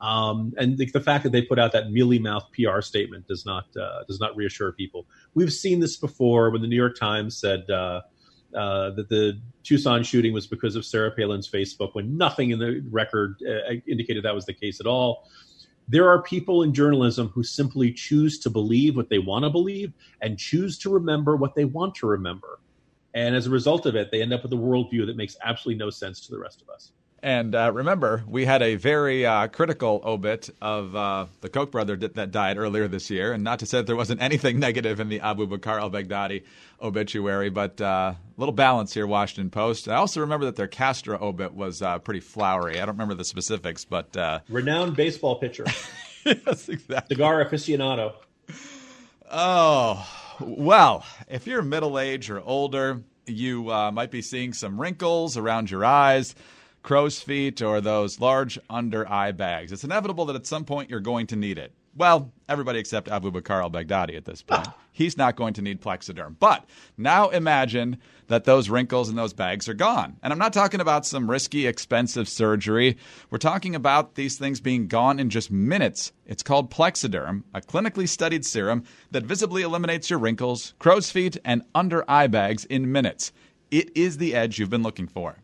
Um, 0.00 0.54
and 0.56 0.78
the, 0.78 0.86
the, 0.86 1.00
fact 1.00 1.24
that 1.24 1.32
they 1.32 1.42
put 1.42 1.58
out 1.58 1.72
that 1.72 1.90
mealy 1.90 2.18
mouth 2.18 2.48
PR 2.54 2.80
statement 2.80 3.26
does 3.26 3.44
not 3.44 3.66
uh, 3.76 4.04
does 4.04 4.18
not 4.18 4.34
reassure 4.34 4.72
people. 4.72 5.06
We've 5.34 5.52
seen 5.52 5.80
this 5.80 5.96
before 5.96 6.50
when 6.50 6.62
the 6.62 6.68
New 6.68 6.76
York 6.76 6.96
Times 6.96 7.36
said 7.36 7.68
uh, 7.68 8.02
uh, 8.54 8.90
that 8.90 9.08
the 9.08 9.40
Tucson 9.62 10.02
shooting 10.02 10.32
was 10.32 10.46
because 10.46 10.76
of 10.76 10.84
Sarah 10.84 11.10
Palin's 11.10 11.48
Facebook, 11.48 11.94
when 11.94 12.16
nothing 12.16 12.50
in 12.50 12.58
the 12.58 12.84
record 12.90 13.36
uh, 13.46 13.74
indicated 13.86 14.24
that 14.24 14.34
was 14.34 14.46
the 14.46 14.54
case 14.54 14.80
at 14.80 14.86
all. 14.86 15.28
There 15.88 16.08
are 16.08 16.22
people 16.22 16.62
in 16.62 16.72
journalism 16.72 17.28
who 17.28 17.42
simply 17.42 17.92
choose 17.92 18.38
to 18.40 18.50
believe 18.50 18.96
what 18.96 19.08
they 19.08 19.18
want 19.18 19.44
to 19.44 19.50
believe 19.50 19.92
and 20.20 20.38
choose 20.38 20.78
to 20.78 20.90
remember 20.90 21.36
what 21.36 21.54
they 21.54 21.64
want 21.64 21.96
to 21.96 22.06
remember. 22.06 22.60
And 23.14 23.34
as 23.34 23.46
a 23.46 23.50
result 23.50 23.86
of 23.86 23.96
it, 23.96 24.10
they 24.12 24.22
end 24.22 24.32
up 24.32 24.44
with 24.44 24.52
a 24.52 24.56
worldview 24.56 25.06
that 25.06 25.16
makes 25.16 25.36
absolutely 25.42 25.78
no 25.84 25.90
sense 25.90 26.20
to 26.26 26.30
the 26.30 26.38
rest 26.38 26.62
of 26.62 26.68
us. 26.68 26.92
And 27.22 27.54
uh, 27.54 27.70
remember, 27.72 28.24
we 28.26 28.46
had 28.46 28.62
a 28.62 28.76
very 28.76 29.26
uh, 29.26 29.48
critical 29.48 30.00
obit 30.04 30.48
of 30.62 30.96
uh, 30.96 31.26
the 31.42 31.50
Koch 31.50 31.70
brother 31.70 31.94
that, 31.96 32.14
that, 32.14 32.30
died 32.30 32.56
earlier 32.56 32.88
this 32.88 33.10
year. 33.10 33.32
And 33.32 33.44
not 33.44 33.58
to 33.58 33.66
say 33.66 33.78
that 33.78 33.86
there 33.86 33.96
wasn't 33.96 34.22
anything 34.22 34.58
negative 34.58 35.00
in 35.00 35.10
the 35.10 35.20
Abu 35.20 35.46
Bakr 35.46 35.80
al 35.80 35.90
Baghdadi 35.90 36.44
obituary, 36.80 37.50
but 37.50 37.78
uh, 37.80 38.14
a 38.14 38.16
little 38.38 38.54
balance 38.54 38.94
here, 38.94 39.06
Washington 39.06 39.50
Post. 39.50 39.86
I 39.86 39.96
also 39.96 40.20
remember 40.20 40.46
that 40.46 40.56
their 40.56 40.66
Castro 40.66 41.18
obit 41.20 41.52
was 41.52 41.82
uh, 41.82 41.98
pretty 41.98 42.20
flowery. 42.20 42.80
I 42.80 42.86
don't 42.86 42.94
remember 42.94 43.14
the 43.14 43.24
specifics, 43.24 43.84
but. 43.84 44.16
Uh, 44.16 44.40
Renowned 44.48 44.96
baseball 44.96 45.36
pitcher. 45.36 45.66
yes, 46.24 46.70
exactly. 46.70 47.16
Cigar 47.16 47.44
aficionado. 47.44 48.14
Oh, 49.30 50.08
well, 50.40 51.04
if 51.28 51.46
you're 51.46 51.60
middle 51.60 51.98
age 51.98 52.30
or 52.30 52.40
older, 52.40 53.02
you 53.26 53.64
might 53.64 54.10
be 54.10 54.22
seeing 54.22 54.54
some 54.54 54.80
wrinkles 54.80 55.36
around 55.36 55.70
your 55.70 55.84
eyes 55.84 56.34
crow's 56.82 57.20
feet, 57.20 57.62
or 57.62 57.80
those 57.80 58.20
large 58.20 58.58
under 58.68 59.10
eye 59.10 59.32
bags. 59.32 59.72
It's 59.72 59.84
inevitable 59.84 60.26
that 60.26 60.36
at 60.36 60.46
some 60.46 60.64
point 60.64 60.90
you're 60.90 61.00
going 61.00 61.26
to 61.28 61.36
need 61.36 61.58
it. 61.58 61.72
Well, 61.96 62.32
everybody 62.48 62.78
except 62.78 63.08
Abu 63.08 63.32
Bakr 63.32 63.62
al 63.62 63.70
Baghdadi 63.70 64.16
at 64.16 64.24
this 64.24 64.42
point. 64.42 64.68
He's 64.92 65.16
not 65.16 65.36
going 65.36 65.54
to 65.54 65.62
need 65.62 65.80
Plexaderm. 65.80 66.36
But 66.38 66.66
now 66.96 67.30
imagine 67.30 67.98
that 68.28 68.44
those 68.44 68.68
wrinkles 68.68 69.08
and 69.08 69.18
those 69.18 69.32
bags 69.32 69.68
are 69.68 69.74
gone. 69.74 70.16
And 70.22 70.32
I'm 70.32 70.38
not 70.38 70.52
talking 70.52 70.80
about 70.80 71.06
some 71.06 71.30
risky, 71.30 71.66
expensive 71.66 72.28
surgery. 72.28 72.96
We're 73.30 73.38
talking 73.38 73.74
about 73.74 74.14
these 74.14 74.36
things 74.36 74.60
being 74.60 74.88
gone 74.88 75.18
in 75.18 75.30
just 75.30 75.50
minutes. 75.50 76.12
It's 76.26 76.42
called 76.42 76.70
Plexaderm, 76.70 77.44
a 77.54 77.60
clinically 77.60 78.08
studied 78.08 78.44
serum 78.44 78.84
that 79.10 79.24
visibly 79.24 79.62
eliminates 79.62 80.10
your 80.10 80.18
wrinkles, 80.18 80.74
crow's 80.78 81.10
feet, 81.10 81.38
and 81.44 81.62
under 81.74 82.08
eye 82.08 82.26
bags 82.26 82.64
in 82.66 82.92
minutes. 82.92 83.32
It 83.70 83.96
is 83.96 84.18
the 84.18 84.34
edge 84.34 84.58
you've 84.58 84.70
been 84.70 84.82
looking 84.82 85.08
for. 85.08 85.38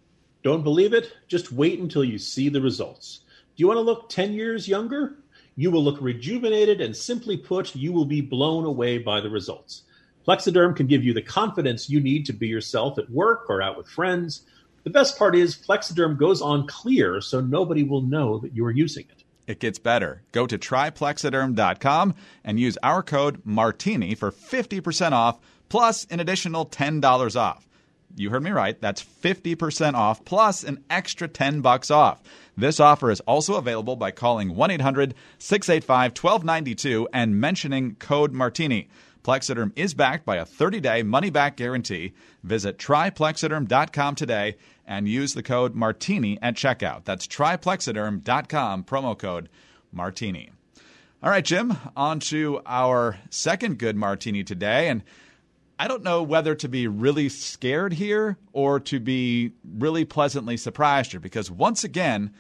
Don't 0.47 0.62
believe 0.62 0.93
it? 0.93 1.12
Just 1.26 1.50
wait 1.50 1.81
until 1.81 2.05
you 2.05 2.19
see 2.19 2.49
the 2.49 2.61
results. 2.61 3.23
Do 3.57 3.62
you 3.62 3.67
want 3.67 3.79
to 3.79 3.81
look 3.81 4.09
10 4.09 4.33
years 4.33 4.69
younger? 4.69 5.17
You 5.57 5.73
will 5.73 5.83
look 5.83 6.00
rejuvenated, 6.00 6.81
and 6.81 6.95
simply 6.95 7.37
put, 7.37 7.75
you 7.75 7.93
will 7.93 8.05
be 8.05 8.21
blown 8.21 8.65
away 8.65 8.99
by 8.99 9.21
the 9.21 9.29
results. 9.29 9.83
Plexaderm 10.25 10.76
can 10.76 10.87
give 10.87 11.03
you 11.03 11.12
the 11.12 11.21
confidence 11.21 11.91
you 11.91 11.99
need 11.99 12.26
to 12.26 12.33
be 12.33 12.47
yourself 12.47 12.97
at 12.97 13.11
work 13.11 13.50
or 13.50 13.61
out 13.61 13.76
with 13.76 13.88
friends. 13.88 14.43
The 14.85 14.91
best 14.91 15.19
part 15.19 15.35
is 15.35 15.57
Plexaderm 15.57 16.17
goes 16.17 16.41
on 16.41 16.69
clear, 16.69 17.21
so 17.21 17.41
nobody 17.41 17.83
will 17.83 18.03
know 18.03 18.38
that 18.38 18.55
you 18.55 18.65
are 18.67 18.71
using 18.71 19.07
it. 19.11 19.25
It 19.49 19.59
gets 19.59 19.81
better. 19.81 20.23
Go 20.31 20.47
to 20.47 20.57
tryplexaderm.com 20.57 22.15
and 22.45 22.61
use 22.61 22.79
our 22.85 23.03
code 23.03 23.45
MARTINI 23.45 24.17
for 24.17 24.31
50% 24.31 25.11
off 25.11 25.41
plus 25.69 26.07
an 26.09 26.21
additional 26.21 26.67
$10 26.67 27.35
off. 27.35 27.67
You 28.15 28.31
heard 28.31 28.43
me 28.43 28.51
right. 28.51 28.81
That's 28.81 29.05
50% 29.05 29.93
off 29.95 30.25
plus 30.25 30.65
an 30.65 30.83
extra 30.89 31.29
10 31.29 31.61
bucks 31.61 31.91
off. 31.91 32.23
This 32.57 32.81
offer 32.81 33.11
is 33.11 33.21
also 33.21 33.57
available 33.57 33.97
by 33.97 34.13
calling 34.13 34.55
1-800-685-1292 34.55 37.07
and 37.13 37.39
mentioning 37.41 37.97
code 37.97 38.33
Martini. 38.33 38.89
Plexaderm 39.23 39.73
is 39.75 39.93
backed 39.93 40.25
by 40.25 40.37
a 40.37 40.47
30-day 40.47 41.03
money-back 41.03 41.57
guarantee. 41.57 42.15
Visit 42.45 42.79
tryplexaderm.com 42.79 44.15
today 44.15 44.57
and 44.87 45.09
use 45.09 45.35
the 45.35 45.43
code 45.43 45.75
Martini 45.75 46.39
at 46.41 46.55
checkout. 46.55 47.05
That's 47.05 47.27
tryplexaderm.com 47.27 48.85
promo 48.85 49.19
code 49.19 49.49
Martini. 49.93 50.51
All 51.23 51.31
right, 51.31 51.45
Jim, 51.45 51.77
on 51.97 52.21
to 52.21 52.61
our 52.67 53.19
second 53.31 53.79
good 53.79 53.97
martini 53.97 54.45
today 54.45 54.89
and 54.89 55.03
I 55.78 55.88
don't 55.88 56.02
know 56.02 56.23
whether 56.23 56.54
to 56.54 56.68
be 56.68 56.88
really 56.88 57.28
scared 57.28 57.92
here 57.92 58.38
or 58.52 58.80
to 58.80 58.99
be 58.99 59.52
really 59.76 60.06
pleasantly 60.06 60.56
surprised 60.56 61.11
here 61.11 61.21
because 61.21 61.50
once 61.50 61.85
again, 61.85 62.33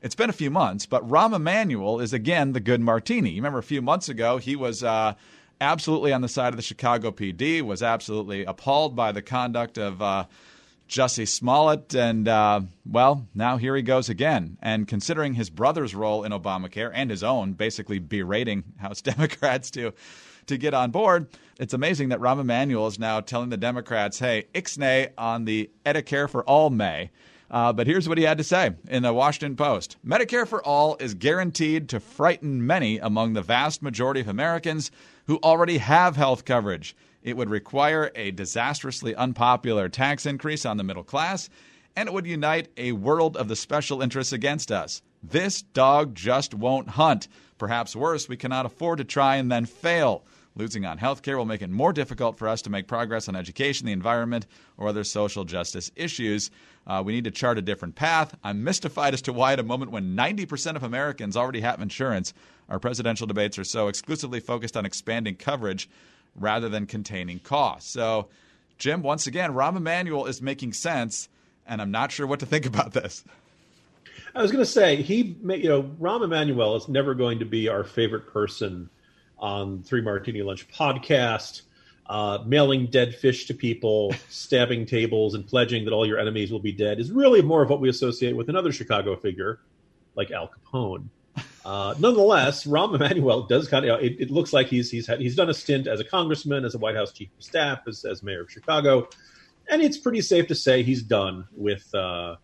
it's 0.00 0.14
been 0.14 0.30
a 0.30 0.34
few 0.34 0.50
months, 0.50 0.86
but 0.86 1.08
Rahm 1.08 1.34
Emanuel 1.34 1.98
is 1.98 2.12
again 2.12 2.52
the 2.52 2.60
good 2.60 2.80
martini. 2.80 3.30
You 3.30 3.36
remember 3.36 3.58
a 3.58 3.64
few 3.64 3.82
months 3.82 4.08
ago, 4.08 4.36
he 4.36 4.54
was 4.54 4.84
uh, 4.84 5.14
absolutely 5.60 6.12
on 6.12 6.20
the 6.20 6.28
side 6.28 6.52
of 6.52 6.56
the 6.56 6.62
Chicago 6.62 7.10
PD, 7.10 7.62
was 7.62 7.82
absolutely 7.82 8.44
appalled 8.44 8.94
by 8.94 9.10
the 9.10 9.22
conduct 9.22 9.76
of 9.76 10.00
uh, 10.00 10.26
Jussie 10.88 11.26
Smollett, 11.26 11.94
and 11.94 12.28
uh, 12.28 12.60
well, 12.86 13.26
now 13.34 13.56
here 13.56 13.74
he 13.74 13.82
goes 13.82 14.08
again. 14.08 14.58
And 14.62 14.86
considering 14.86 15.34
his 15.34 15.50
brother's 15.50 15.94
role 15.94 16.22
in 16.22 16.32
Obamacare 16.32 16.92
and 16.94 17.10
his 17.10 17.24
own, 17.24 17.54
basically 17.54 17.98
berating 17.98 18.62
House 18.76 19.00
Democrats 19.02 19.70
to 19.72 19.94
to 20.46 20.56
get 20.56 20.74
on 20.74 20.90
board. 20.90 21.28
It's 21.58 21.74
amazing 21.74 22.08
that 22.08 22.20
Rahm 22.20 22.40
Emanuel 22.40 22.86
is 22.86 22.98
now 22.98 23.20
telling 23.20 23.50
the 23.50 23.56
Democrats, 23.56 24.18
hey, 24.18 24.46
ixnay 24.54 25.10
on 25.16 25.44
the 25.44 25.70
Edicare 25.84 26.28
for 26.28 26.42
All 26.44 26.70
May. 26.70 27.10
Uh, 27.50 27.72
but 27.72 27.86
here's 27.86 28.08
what 28.08 28.18
he 28.18 28.24
had 28.24 28.38
to 28.38 28.44
say 28.44 28.72
in 28.88 29.02
the 29.02 29.12
Washington 29.12 29.54
Post 29.54 29.96
Medicare 30.04 30.46
for 30.46 30.64
All 30.64 30.96
is 30.98 31.14
guaranteed 31.14 31.88
to 31.90 32.00
frighten 32.00 32.66
many 32.66 32.98
among 32.98 33.34
the 33.34 33.42
vast 33.42 33.82
majority 33.82 34.20
of 34.20 34.28
Americans 34.28 34.90
who 35.26 35.38
already 35.42 35.78
have 35.78 36.16
health 36.16 36.44
coverage. 36.44 36.96
It 37.22 37.36
would 37.36 37.50
require 37.50 38.10
a 38.14 38.32
disastrously 38.32 39.14
unpopular 39.14 39.88
tax 39.88 40.26
increase 40.26 40.66
on 40.66 40.76
the 40.76 40.84
middle 40.84 41.04
class, 41.04 41.48
and 41.96 42.08
it 42.08 42.12
would 42.12 42.26
unite 42.26 42.68
a 42.76 42.92
world 42.92 43.36
of 43.36 43.48
the 43.48 43.56
special 43.56 44.02
interests 44.02 44.32
against 44.32 44.72
us. 44.72 45.00
This 45.22 45.62
dog 45.62 46.14
just 46.14 46.54
won't 46.54 46.88
hunt. 46.88 47.28
Perhaps 47.56 47.96
worse, 47.96 48.28
we 48.28 48.36
cannot 48.36 48.66
afford 48.66 48.98
to 48.98 49.04
try 49.04 49.36
and 49.36 49.50
then 49.50 49.64
fail. 49.64 50.24
Losing 50.56 50.86
on 50.86 50.98
health 50.98 51.22
care 51.22 51.36
will 51.36 51.44
make 51.44 51.62
it 51.62 51.70
more 51.70 51.92
difficult 51.92 52.38
for 52.38 52.46
us 52.46 52.62
to 52.62 52.70
make 52.70 52.86
progress 52.86 53.28
on 53.28 53.34
education, 53.34 53.86
the 53.86 53.92
environment, 53.92 54.46
or 54.76 54.86
other 54.86 55.02
social 55.02 55.44
justice 55.44 55.90
issues. 55.96 56.50
Uh, 56.86 57.02
we 57.04 57.12
need 57.12 57.24
to 57.24 57.32
chart 57.32 57.58
a 57.58 57.62
different 57.62 57.96
path. 57.96 58.36
I'm 58.44 58.62
mystified 58.62 59.14
as 59.14 59.22
to 59.22 59.32
why, 59.32 59.54
at 59.54 59.58
a 59.58 59.64
moment 59.64 59.90
when 59.90 60.14
90% 60.14 60.76
of 60.76 60.84
Americans 60.84 61.36
already 61.36 61.60
have 61.62 61.82
insurance, 61.82 62.32
our 62.68 62.78
presidential 62.78 63.26
debates 63.26 63.58
are 63.58 63.64
so 63.64 63.88
exclusively 63.88 64.38
focused 64.38 64.76
on 64.76 64.86
expanding 64.86 65.34
coverage 65.34 65.88
rather 66.36 66.68
than 66.68 66.86
containing 66.86 67.40
costs. 67.40 67.90
So, 67.90 68.28
Jim, 68.78 69.02
once 69.02 69.26
again, 69.26 69.54
Rahm 69.54 69.76
Emanuel 69.76 70.26
is 70.26 70.40
making 70.40 70.72
sense, 70.72 71.28
and 71.66 71.82
I'm 71.82 71.90
not 71.90 72.12
sure 72.12 72.28
what 72.28 72.40
to 72.40 72.46
think 72.46 72.64
about 72.74 72.92
this. 72.92 73.24
I 74.36 74.42
was 74.42 74.52
going 74.52 74.64
to 74.64 74.70
say 74.70 75.02
he, 75.02 75.36
you 75.44 75.68
know, 75.68 75.82
Rahm 75.82 76.22
Emanuel 76.22 76.76
is 76.76 76.88
never 76.88 77.14
going 77.14 77.40
to 77.40 77.44
be 77.44 77.68
our 77.68 77.82
favorite 77.82 78.32
person 78.32 78.88
on 79.44 79.82
Three 79.82 80.00
Martini 80.00 80.42
Lunch 80.42 80.66
podcast, 80.68 81.62
uh, 82.06 82.38
mailing 82.46 82.86
dead 82.86 83.14
fish 83.14 83.44
to 83.46 83.54
people, 83.54 84.14
stabbing 84.30 84.86
tables, 84.86 85.34
and 85.34 85.46
pledging 85.46 85.84
that 85.84 85.92
all 85.92 86.06
your 86.06 86.18
enemies 86.18 86.50
will 86.50 86.60
be 86.60 86.72
dead 86.72 86.98
is 86.98 87.12
really 87.12 87.42
more 87.42 87.62
of 87.62 87.68
what 87.68 87.78
we 87.78 87.90
associate 87.90 88.34
with 88.34 88.48
another 88.48 88.72
Chicago 88.72 89.14
figure 89.16 89.60
like 90.16 90.30
Al 90.30 90.48
Capone. 90.48 91.04
Uh, 91.64 91.94
nonetheless, 91.98 92.66
Rahm 92.66 92.94
Emanuel 92.94 93.44
does 93.44 93.68
kind 93.68 93.86
of. 93.86 93.98
it, 94.02 94.20
it, 94.20 94.30
looks 94.30 94.52
like 94.52 94.66
he's 94.66 94.90
he's 94.90 95.06
had, 95.06 95.18
he's 95.18 95.34
done 95.34 95.48
a 95.48 95.54
stint 95.54 95.86
as 95.86 95.98
a 95.98 96.04
congressman, 96.04 96.62
as 96.62 96.74
a 96.74 96.78
White 96.78 96.94
House 96.94 97.10
chief 97.10 97.30
of 97.38 97.42
staff, 97.42 97.78
as, 97.88 98.04
as 98.04 98.22
mayor 98.22 98.42
of 98.42 98.50
Chicago, 98.50 99.08
and 99.70 99.80
it's 99.80 99.96
pretty 99.96 100.20
safe 100.20 100.46
to 100.48 100.54
say 100.54 100.82
he's 100.82 101.02
done 101.02 101.48
with 101.56 101.88
uh, 101.94 102.36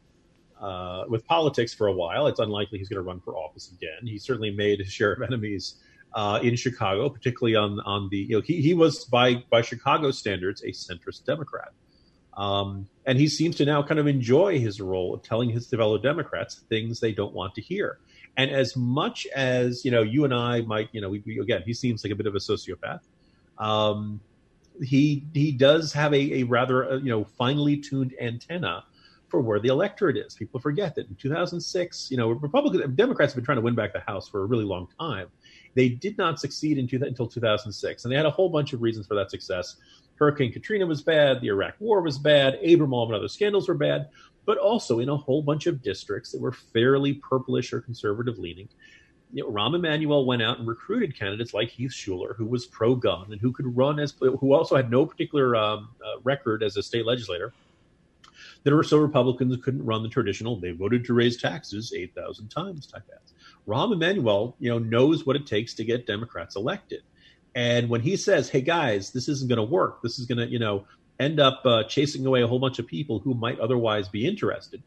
uh, 0.59 1.05
with 1.07 1.27
politics 1.27 1.75
for 1.75 1.89
a 1.89 1.93
while. 1.93 2.29
It's 2.29 2.41
unlikely 2.41 2.79
he's 2.79 2.89
going 2.89 2.97
to 2.97 3.07
run 3.07 3.21
for 3.21 3.37
office 3.37 3.71
again. 3.71 4.07
He 4.07 4.19
certainly 4.19 4.53
made 4.53 4.79
his 4.79 4.91
share 4.91 5.13
of 5.13 5.21
enemies 5.21 5.75
uh, 6.15 6.41
in 6.43 6.57
Chicago, 6.57 7.09
particularly 7.09 7.57
on 7.57 7.81
on 7.81 8.09
the 8.11 8.19
you 8.19 8.37
know 8.37 8.41
he, 8.41 8.61
he 8.61 8.75
was 8.75 9.05
by 9.05 9.45
by 9.51 9.63
Chicago 9.63 10.11
standards 10.11 10.63
a 10.63 10.69
centrist 10.69 11.25
Democrat, 11.25 11.73
um, 12.37 12.89
and 13.07 13.19
he 13.19 13.29
seems 13.29 13.57
to 13.57 13.65
now 13.65 13.83
kind 13.83 14.01
of 14.01 14.07
enjoy 14.07 14.59
his 14.59 14.81
role 14.81 15.15
of 15.15 15.23
telling 15.23 15.51
his 15.51 15.67
fellow 15.69 15.99
Democrats 15.99 16.61
things 16.69 17.01
they 17.01 17.13
don't 17.13 17.35
want 17.35 17.55
to 17.55 17.61
hear. 17.61 17.99
And 18.37 18.51
as 18.51 18.77
much 18.77 19.27
as 19.35 19.85
you 19.85 19.91
know, 19.91 20.03
you 20.03 20.25
and 20.25 20.35
I 20.35 20.63
might 20.63 20.89
you 20.93 21.01
know 21.01 21.09
we, 21.09 21.23
we, 21.27 21.39
again 21.39 21.63
he 21.65 21.75
seems 21.75 22.05
like 22.05 22.13
a 22.13 22.17
bit 22.17 22.27
of 22.27 22.35
a 22.35 22.39
sociopath. 22.39 23.01
Um, 23.59 24.21
he 24.83 25.25
he 25.35 25.53
does 25.53 25.93
have 25.93 26.13
a, 26.15 26.41
a 26.41 26.43
rather 26.45 26.93
uh, 26.93 26.97
you 26.97 27.11
know 27.11 27.25
finely 27.25 27.77
tuned 27.77 28.15
antenna 28.21 28.85
for 29.31 29.41
where 29.41 29.61
the 29.61 29.69
electorate 29.69 30.17
is. 30.17 30.35
People 30.35 30.61
forget 30.61 30.95
that 30.97 31.09
in 31.09 31.15
2006, 31.15 32.11
you 32.11 32.17
know, 32.17 32.31
Republicans, 32.31 32.95
Democrats 32.97 33.33
have 33.33 33.37
been 33.37 33.45
trying 33.45 33.59
to 33.59 33.63
win 33.63 33.75
back 33.75 33.93
the 33.93 34.01
House 34.01 34.29
for 34.29 34.43
a 34.43 34.45
really 34.45 34.65
long 34.65 34.89
time. 34.99 35.29
They 35.75 35.89
did 35.89 36.19
not 36.19 36.41
succeed 36.41 36.79
in 36.79 36.87
two, 36.89 37.01
until 37.03 37.27
2006, 37.27 38.05
and 38.05 38.13
they 38.13 38.17
had 38.17 38.27
a 38.27 38.31
whole 38.31 38.49
bunch 38.49 38.73
of 38.73 38.83
reasons 38.83 39.07
for 39.07 39.15
that 39.15 39.31
success. 39.31 39.77
Hurricane 40.17 40.53
Katrina 40.53 40.87
was 40.87 41.03
bad, 41.03 41.41
the 41.41 41.49
Iraq 41.49 41.75
War 41.79 42.03
was 42.03 42.19
bad, 42.19 42.61
Abramoff 42.63 43.07
and 43.07 43.15
other 43.15 43.29
scandals 43.29 43.69
were 43.69 43.75
bad, 43.75 44.09
but 44.45 44.59
also 44.59 44.99
in 44.99 45.09
a 45.09 45.17
whole 45.17 45.43
bunch 45.43 45.67
of 45.67 45.83
districts 45.83 46.33
that 46.33 46.41
were 46.41 46.53
fairly 46.53 47.15
purplish 47.15 47.73
or 47.73 47.81
conservative 47.81 48.39
leaning. 48.39 48.69
You 49.33 49.45
know, 49.45 49.51
Rahm 49.51 49.77
Emanuel 49.77 50.27
went 50.27 50.43
out 50.43 50.59
and 50.59 50.67
recruited 50.67 51.17
candidates 51.17 51.55
like 51.55 51.69
Heath 51.69 51.93
Shuler, 51.93 52.37
who 52.37 52.47
was 52.47 52.67
pro-gun 52.67 53.31
and 53.31 53.41
who 53.41 53.53
could 53.53 53.77
run 53.77 54.01
as, 54.01 54.13
who 54.19 54.53
also 54.53 54.75
had 54.77 54.91
no 54.91 55.07
particular 55.07 55.55
um, 55.55 55.89
uh, 56.05 56.21
record 56.25 56.63
as 56.63 56.77
a 56.77 56.83
state 56.83 57.07
legislator. 57.07 57.53
There 58.63 58.77
were 58.77 58.85
so 58.85 58.99
Republicans 58.99 59.57
couldn't 59.63 59.85
run 59.85 60.03
the 60.03 60.09
traditional. 60.09 60.61
They 60.61 60.73
voted 60.73 61.05
to 61.07 61.15
raise 61.15 61.41
taxes 61.41 61.93
eight 61.97 62.15
thousand 62.15 62.49
times 62.49 62.87
type 62.87 63.09
ads. 63.15 63.33
Rahm 63.67 63.93
Emanuel, 63.93 64.57
you 64.59 64.71
know, 64.71 64.79
knows 64.79 65.25
what 65.25 65.37
it 65.37 65.47
takes 65.47 65.75
to 65.75 65.85
get 65.85 66.07
Democrats 66.07 66.57
elected. 66.57 67.03
And 67.55 67.89
when 67.89 68.01
he 68.01 68.17
says, 68.17 68.49
"Hey 68.51 68.61
guys, 68.61 69.11
this 69.11 69.29
isn't 69.29 69.49
going 69.49 69.57
to 69.57 69.63
work. 69.63 70.03
This 70.03 70.19
is 70.19 70.27
going 70.27 70.39
to, 70.39 70.47
you 70.47 70.59
know, 70.59 70.85
end 71.19 71.41
up 71.41 71.63
uh, 71.65 71.85
chasing 71.85 72.25
away 72.27 72.43
a 72.43 72.47
whole 72.47 72.59
bunch 72.59 72.79
of 72.79 72.87
people 72.87 73.19
who 73.19 73.35
might 73.35 73.59
otherwise 73.59 74.09
be 74.09 74.27
interested," 74.27 74.83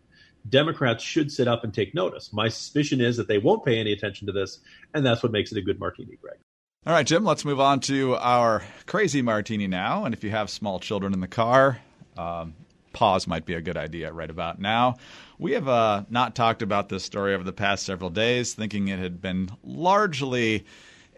Democrats 0.50 1.04
should 1.04 1.32
sit 1.32 1.48
up 1.48 1.64
and 1.64 1.74
take 1.74 1.94
notice. 1.94 2.32
My 2.34 2.50
suspicion 2.50 3.02
is 3.02 3.18
that 3.18 3.28
they 3.28 3.38
won't 3.38 3.66
pay 3.66 3.80
any 3.80 3.92
attention 3.92 4.28
to 4.28 4.34
this, 4.34 4.60
and 4.94 5.06
that's 5.06 5.24
what 5.24 5.32
makes 5.32 5.52
it 5.52 5.58
a 5.58 5.62
good 5.62 5.80
martini, 5.80 6.18
Greg. 6.22 6.38
All 6.86 6.92
right, 6.92 7.08
Jim, 7.08 7.24
let's 7.24 7.46
move 7.46 7.62
on 7.62 7.80
to 7.82 8.16
our 8.18 8.62
crazy 8.86 9.22
martini 9.22 9.68
now. 9.68 10.04
And 10.04 10.14
if 10.14 10.22
you 10.22 10.32
have 10.32 10.50
small 10.50 10.80
children 10.80 11.14
in 11.14 11.22
the 11.22 11.30
car, 11.30 11.80
um, 12.18 12.56
pause 12.94 13.28
might 13.28 13.46
be 13.46 13.54
a 13.54 13.62
good 13.62 13.78
idea 13.78 14.12
right 14.14 14.30
about 14.30 14.60
now. 14.60 14.96
We 15.38 15.52
have 15.54 15.68
uh, 15.68 16.04
not 16.10 16.36
talked 16.36 16.62
about 16.62 16.90
this 16.90 17.04
story 17.04 17.34
over 17.34 17.44
the 17.44 17.54
past 17.54 17.86
several 17.86 18.10
days, 18.10 18.54
thinking 18.54 18.88
it 18.88 19.00
had 19.00 19.22
been 19.22 19.50
largely 19.64 20.66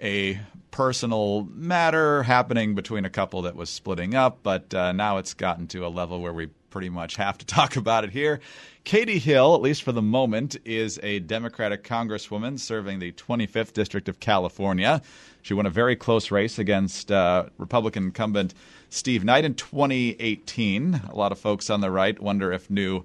a 0.01 0.39
personal 0.71 1.47
matter 1.51 2.23
happening 2.23 2.75
between 2.75 3.05
a 3.05 3.09
couple 3.09 3.43
that 3.43 3.55
was 3.55 3.69
splitting 3.69 4.15
up, 4.15 4.39
but 4.43 4.73
uh, 4.73 4.91
now 4.91 5.17
it's 5.17 5.33
gotten 5.33 5.67
to 5.67 5.85
a 5.85 5.87
level 5.87 6.21
where 6.21 6.33
we 6.33 6.47
pretty 6.69 6.89
much 6.89 7.15
have 7.15 7.37
to 7.37 7.45
talk 7.57 7.75
about 7.77 8.03
it 8.03 8.09
here. 8.09 8.39
Katie 8.83 9.17
Hill, 9.17 9.55
at 9.55 9.61
least 9.61 9.83
for 9.83 9.93
the 9.93 10.01
moment, 10.01 10.57
is 10.65 10.99
a 11.01 11.19
Democratic 11.19 11.83
Congresswoman 11.83 12.59
serving 12.59 12.99
the 12.99 13.13
25th 13.13 13.73
District 13.73 14.09
of 14.09 14.19
California. 14.19 15.01
She 15.45 15.53
won 15.53 15.67
a 15.67 15.69
very 15.69 15.95
close 15.95 16.31
race 16.31 16.57
against 16.57 17.11
uh, 17.11 17.45
Republican 17.59 18.05
incumbent 18.05 18.55
Steve 18.89 19.23
Knight 19.23 19.45
in 19.45 19.53
2018. 19.53 21.01
A 21.07 21.15
lot 21.15 21.31
of 21.31 21.37
folks 21.37 21.69
on 21.69 21.81
the 21.81 21.91
right 21.91 22.19
wonder 22.19 22.51
if 22.51 22.67
new 22.67 23.03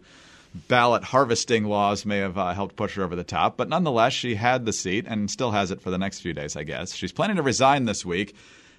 ballot 0.66 1.04
harvesting 1.04 1.66
laws 1.66 2.06
may 2.06 2.16
have 2.16 2.38
uh, 2.38 2.54
helped 2.54 2.76
push 2.76 2.94
her 2.94 3.02
over 3.02 3.14
the 3.14 3.24
top. 3.24 3.58
But 3.58 3.68
nonetheless, 3.68 4.14
she 4.14 4.36
had 4.36 4.64
the 4.64 4.72
seat 4.72 5.04
and 5.06 5.30
still 5.30 5.50
has 5.50 5.70
it 5.70 5.82
for 5.82 5.90
the 5.90 5.98
next 5.98 6.20
few 6.20 6.32
days, 6.32 6.56
I 6.56 6.62
guess. 6.62 6.94
She's 6.94 7.12
planning 7.12 7.36
to 7.36 7.42
resign 7.42 7.84
this 7.84 8.06
week 8.06 8.34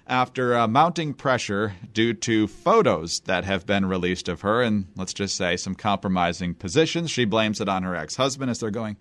after 0.08 0.58
uh, 0.58 0.66
mounting 0.66 1.14
pressure 1.14 1.74
due 1.94 2.14
to 2.14 2.48
photos 2.48 3.20
that 3.26 3.44
have 3.44 3.64
been 3.64 3.86
released 3.86 4.28
of 4.28 4.40
her 4.40 4.60
and, 4.60 4.88
let's 4.96 5.14
just 5.14 5.36
say, 5.36 5.56
some 5.56 5.76
compromising 5.76 6.54
positions. 6.54 7.12
She 7.12 7.26
blames 7.26 7.60
it 7.60 7.68
on 7.68 7.84
her 7.84 7.94
ex 7.94 8.16
husband 8.16 8.50
as 8.50 8.58
they're 8.58 8.72
going 8.72 8.96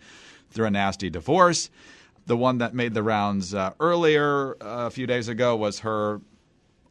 through 0.51 0.67
a 0.67 0.71
nasty 0.71 1.09
divorce. 1.09 1.71
The 2.25 2.37
one 2.37 2.59
that 2.59 2.73
made 2.73 2.93
the 2.93 3.03
rounds 3.03 3.53
uh, 3.53 3.71
earlier 3.79 4.55
uh, 4.61 4.87
a 4.87 4.89
few 4.89 5.07
days 5.07 5.27
ago 5.27 5.55
was 5.55 5.79
her 5.79 6.21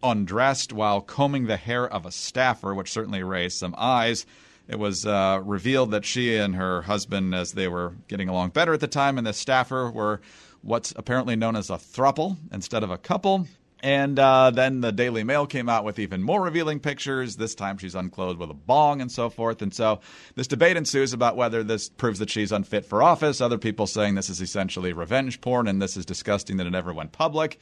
undressed 0.02 0.72
while 0.72 1.00
combing 1.00 1.46
the 1.46 1.56
hair 1.56 1.88
of 1.88 2.06
a 2.06 2.12
staffer, 2.12 2.74
which 2.74 2.90
certainly 2.90 3.22
raised 3.22 3.58
some 3.58 3.74
eyes. 3.78 4.26
It 4.68 4.78
was 4.78 5.04
uh, 5.04 5.40
revealed 5.44 5.90
that 5.90 6.04
she 6.04 6.36
and 6.36 6.54
her 6.54 6.82
husband, 6.82 7.34
as 7.34 7.52
they 7.52 7.68
were 7.68 7.94
getting 8.08 8.28
along 8.28 8.50
better 8.50 8.72
at 8.72 8.80
the 8.80 8.86
time, 8.86 9.18
and 9.18 9.26
the 9.26 9.32
staffer 9.32 9.90
were 9.90 10.20
what's 10.62 10.92
apparently 10.96 11.36
known 11.36 11.56
as 11.56 11.70
a 11.70 11.74
throuple 11.74 12.36
instead 12.52 12.82
of 12.82 12.90
a 12.90 12.98
couple. 12.98 13.46
And 13.82 14.18
uh, 14.18 14.50
then 14.50 14.82
the 14.82 14.92
Daily 14.92 15.24
Mail 15.24 15.46
came 15.46 15.68
out 15.68 15.84
with 15.84 15.98
even 15.98 16.22
more 16.22 16.42
revealing 16.42 16.80
pictures. 16.80 17.36
This 17.36 17.54
time 17.54 17.78
she's 17.78 17.94
unclothed 17.94 18.38
with 18.38 18.50
a 18.50 18.54
bong 18.54 19.00
and 19.00 19.10
so 19.10 19.30
forth. 19.30 19.62
And 19.62 19.72
so 19.72 20.00
this 20.34 20.46
debate 20.46 20.76
ensues 20.76 21.12
about 21.12 21.36
whether 21.36 21.64
this 21.64 21.88
proves 21.88 22.18
that 22.18 22.30
she's 22.30 22.52
unfit 22.52 22.84
for 22.84 23.02
office. 23.02 23.40
Other 23.40 23.58
people 23.58 23.86
saying 23.86 24.14
this 24.14 24.28
is 24.28 24.42
essentially 24.42 24.92
revenge 24.92 25.40
porn 25.40 25.66
and 25.66 25.80
this 25.80 25.96
is 25.96 26.04
disgusting 26.04 26.58
that 26.58 26.66
it 26.66 26.70
never 26.70 26.92
went 26.92 27.12
public. 27.12 27.58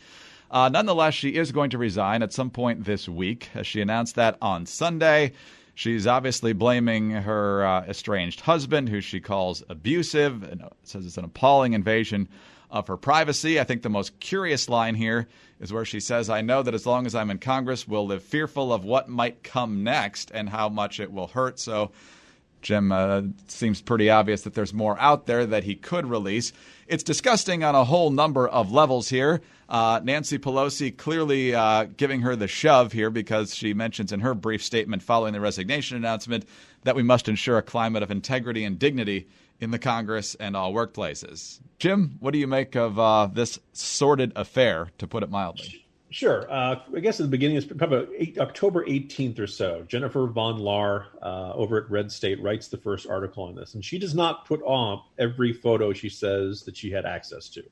Uh, 0.51 0.69
nonetheless, 0.69 1.15
she 1.15 1.37
is 1.37 1.53
going 1.53 1.71
to 1.71 1.79
resign 1.79 2.23
at 2.23 2.33
some 2.33 2.51
point 2.51 2.85
this 2.85 3.09
week. 3.09 3.51
She 3.63 3.81
announced 3.81 4.17
that 4.17 4.39
on 4.41 4.67
Sunday. 4.67 5.33
She's 5.75 6.09
obviously 6.09 6.55
blaming 6.55 7.11
her 7.11 7.65
uh, 7.65 7.85
estranged 7.85 8.41
husband, 8.41 8.89
who 8.89 9.01
she 9.01 9.21
calls 9.21 9.63
abusive, 9.69 10.43
and 10.43 10.65
says 10.83 11.07
it's 11.07 11.19
an 11.19 11.25
appalling 11.25 11.75
invasion 11.75 12.29
of 12.71 12.89
her 12.89 12.97
privacy. 12.97 13.59
I 13.59 13.65
think 13.65 13.83
the 13.83 13.89
most 13.89 14.19
curious 14.21 14.69
line 14.69 14.95
here 14.95 15.29
is 15.61 15.73
where 15.73 15.85
she 15.85 16.01
says, 16.01 16.31
I 16.31 16.41
know 16.41 16.63
that 16.63 16.75
as 16.75 16.87
long 16.87 17.07
as 17.07 17.15
I'm 17.15 17.31
in 17.31 17.39
Congress, 17.39 17.89
we'll 17.89 18.07
live 18.07 18.23
fearful 18.23 18.73
of 18.73 18.85
what 18.85 19.09
might 19.09 19.43
come 19.43 19.83
next 19.83 20.31
and 20.33 20.49
how 20.49 20.69
much 20.69 21.01
it 21.01 21.13
will 21.13 21.29
hurt. 21.29 21.59
So, 21.59 21.91
Jim, 22.63 22.93
uh, 22.93 23.23
seems 23.47 23.81
pretty 23.81 24.11
obvious 24.11 24.43
that 24.43 24.55
there's 24.55 24.75
more 24.75 24.99
out 24.99 25.27
there 25.27 25.47
that 25.47 25.65
he 25.65 25.75
could 25.75 26.07
release. 26.07 26.53
It's 26.87 27.03
disgusting 27.03 27.63
on 27.63 27.75
a 27.75 27.85
whole 27.85 28.11
number 28.11 28.49
of 28.49 28.73
levels 28.73 29.09
here. 29.09 29.41
Uh, 29.69 30.01
Nancy 30.03 30.39
Pelosi 30.39 30.97
clearly 30.97 31.55
uh, 31.55 31.85
giving 31.97 32.23
her 32.23 32.35
the 32.35 32.49
shove 32.49 32.93
here 32.93 33.11
because 33.11 33.55
she 33.55 33.75
mentions 33.75 34.13
in 34.13 34.21
her 34.21 34.35
brief 34.35 34.63
statement 34.65 35.03
following 35.03 35.35
the 35.35 35.41
resignation 35.41 35.97
announcement 35.97 36.47
that 36.85 36.97
we 36.97 37.03
must 37.03 37.29
ensure 37.29 37.59
a 37.59 37.63
climate 37.63 38.03
of 38.03 38.11
integrity 38.11 38.65
and 38.65 38.79
dignity 38.79 39.29
in 39.61 39.71
the 39.71 39.79
Congress 39.79 40.35
and 40.37 40.57
all 40.57 40.73
workplaces. 40.73 41.61
Jim, 41.79 42.17
what 42.21 42.33
do 42.33 42.39
you 42.39 42.47
make 42.47 42.75
of 42.75 42.99
uh, 42.99 43.29
this 43.33 43.59
sordid 43.73 44.33
affair, 44.35 44.91
to 44.99 45.07
put 45.07 45.23
it 45.23 45.31
mildly? 45.31 45.85
Sure. 46.11 46.51
Uh, 46.51 46.77
I 46.97 47.01
guess 47.01 47.21
at 47.21 47.25
the 47.25 47.31
beginning, 47.31 47.59
it's 47.59 47.67
probably 47.67 48.07
eight, 48.17 48.39
October 48.39 48.85
18th 48.87 49.39
or 49.39 49.47
so. 49.47 49.85
Jennifer 49.87 50.27
Van 50.27 50.59
Laar 50.59 51.07
uh, 51.23 51.53
over 51.53 51.83
at 51.83 51.91
Red 51.91 52.11
State 52.11 52.43
writes 52.43 52.69
the 52.69 52.79
first 52.79 53.07
article 53.07 53.45
on 53.45 53.55
this. 53.55 53.75
And 53.75 53.85
she 53.85 53.99
does 53.99 54.15
not 54.15 54.47
put 54.47 54.63
on 54.63 55.03
every 55.19 55.53
photo 55.53 55.93
she 55.93 56.09
says 56.09 56.63
that 56.63 56.77
she 56.77 56.91
had 56.91 57.05
access 57.05 57.51
to. 57.51 57.63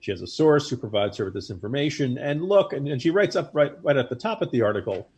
She 0.00 0.10
has 0.10 0.22
a 0.22 0.26
source 0.26 0.68
who 0.68 0.76
provides 0.76 1.16
her 1.18 1.26
with 1.26 1.34
this 1.34 1.50
information. 1.50 2.18
And 2.18 2.42
look, 2.42 2.72
and, 2.72 2.88
and 2.88 3.00
she 3.00 3.10
writes 3.10 3.36
up 3.36 3.50
right, 3.52 3.72
right 3.84 3.96
at 3.96 4.08
the 4.08 4.16
top 4.16 4.42
of 4.42 4.50
the 4.50 4.62
article 4.62 5.08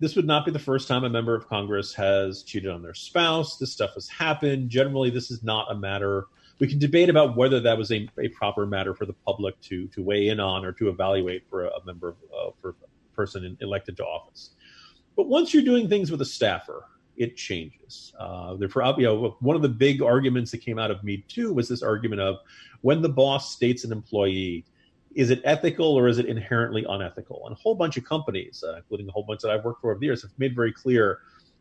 this 0.00 0.16
would 0.16 0.26
not 0.26 0.44
be 0.44 0.50
the 0.50 0.58
first 0.58 0.88
time 0.88 1.04
a 1.04 1.08
member 1.08 1.34
of 1.34 1.48
Congress 1.48 1.94
has 1.94 2.42
cheated 2.42 2.70
on 2.70 2.82
their 2.82 2.94
spouse. 2.94 3.58
This 3.58 3.72
stuff 3.72 3.94
has 3.94 4.08
happened. 4.08 4.70
Generally, 4.70 5.10
this 5.10 5.30
is 5.30 5.42
not 5.42 5.70
a 5.70 5.74
matter 5.74 6.26
we 6.60 6.68
can 6.68 6.78
debate 6.78 7.08
about 7.08 7.36
whether 7.36 7.60
that 7.60 7.76
was 7.76 7.90
a, 7.90 8.08
a 8.18 8.28
proper 8.28 8.66
matter 8.66 8.94
for 8.94 9.06
the 9.06 9.12
public 9.26 9.60
to 9.62 9.88
to 9.88 10.02
weigh 10.02 10.28
in 10.28 10.40
on 10.40 10.64
or 10.64 10.72
to 10.72 10.88
evaluate 10.88 11.44
for 11.48 11.64
a, 11.64 11.68
a 11.68 11.84
member 11.84 12.08
of, 12.10 12.16
uh, 12.32 12.50
for 12.60 12.70
a 12.70 13.16
person 13.16 13.44
in, 13.44 13.56
elected 13.60 13.96
to 13.96 14.04
office. 14.04 14.50
But 15.16 15.28
once 15.28 15.54
you're 15.54 15.64
doing 15.64 15.88
things 15.88 16.10
with 16.10 16.20
a 16.20 16.24
staffer, 16.24 16.84
it 17.16 17.36
changes. 17.36 18.12
Uh, 18.18 18.54
therefore, 18.54 18.94
you 18.98 19.04
know, 19.04 19.36
one 19.40 19.56
of 19.56 19.62
the 19.62 19.68
big 19.68 20.02
arguments 20.02 20.50
that 20.50 20.58
came 20.58 20.78
out 20.78 20.90
of 20.90 21.02
Me 21.04 21.24
Too 21.28 21.52
was 21.52 21.68
this 21.68 21.82
argument 21.82 22.20
of 22.20 22.36
when 22.80 23.02
the 23.02 23.08
boss 23.08 23.54
states 23.54 23.84
an 23.84 23.92
employee, 23.92 24.64
is 25.14 25.30
it 25.30 25.40
ethical 25.44 25.86
or 25.86 26.08
is 26.08 26.18
it 26.18 26.26
inherently 26.26 26.84
unethical? 26.88 27.42
And 27.46 27.56
a 27.56 27.60
whole 27.60 27.76
bunch 27.76 27.96
of 27.96 28.04
companies, 28.04 28.64
uh, 28.66 28.76
including 28.76 29.08
a 29.08 29.12
whole 29.12 29.22
bunch 29.22 29.42
that 29.42 29.50
I've 29.50 29.64
worked 29.64 29.80
for 29.80 29.92
over 29.92 30.00
the 30.00 30.06
years, 30.06 30.22
have 30.22 30.32
made 30.38 30.56
very 30.56 30.72
clear 30.72 31.20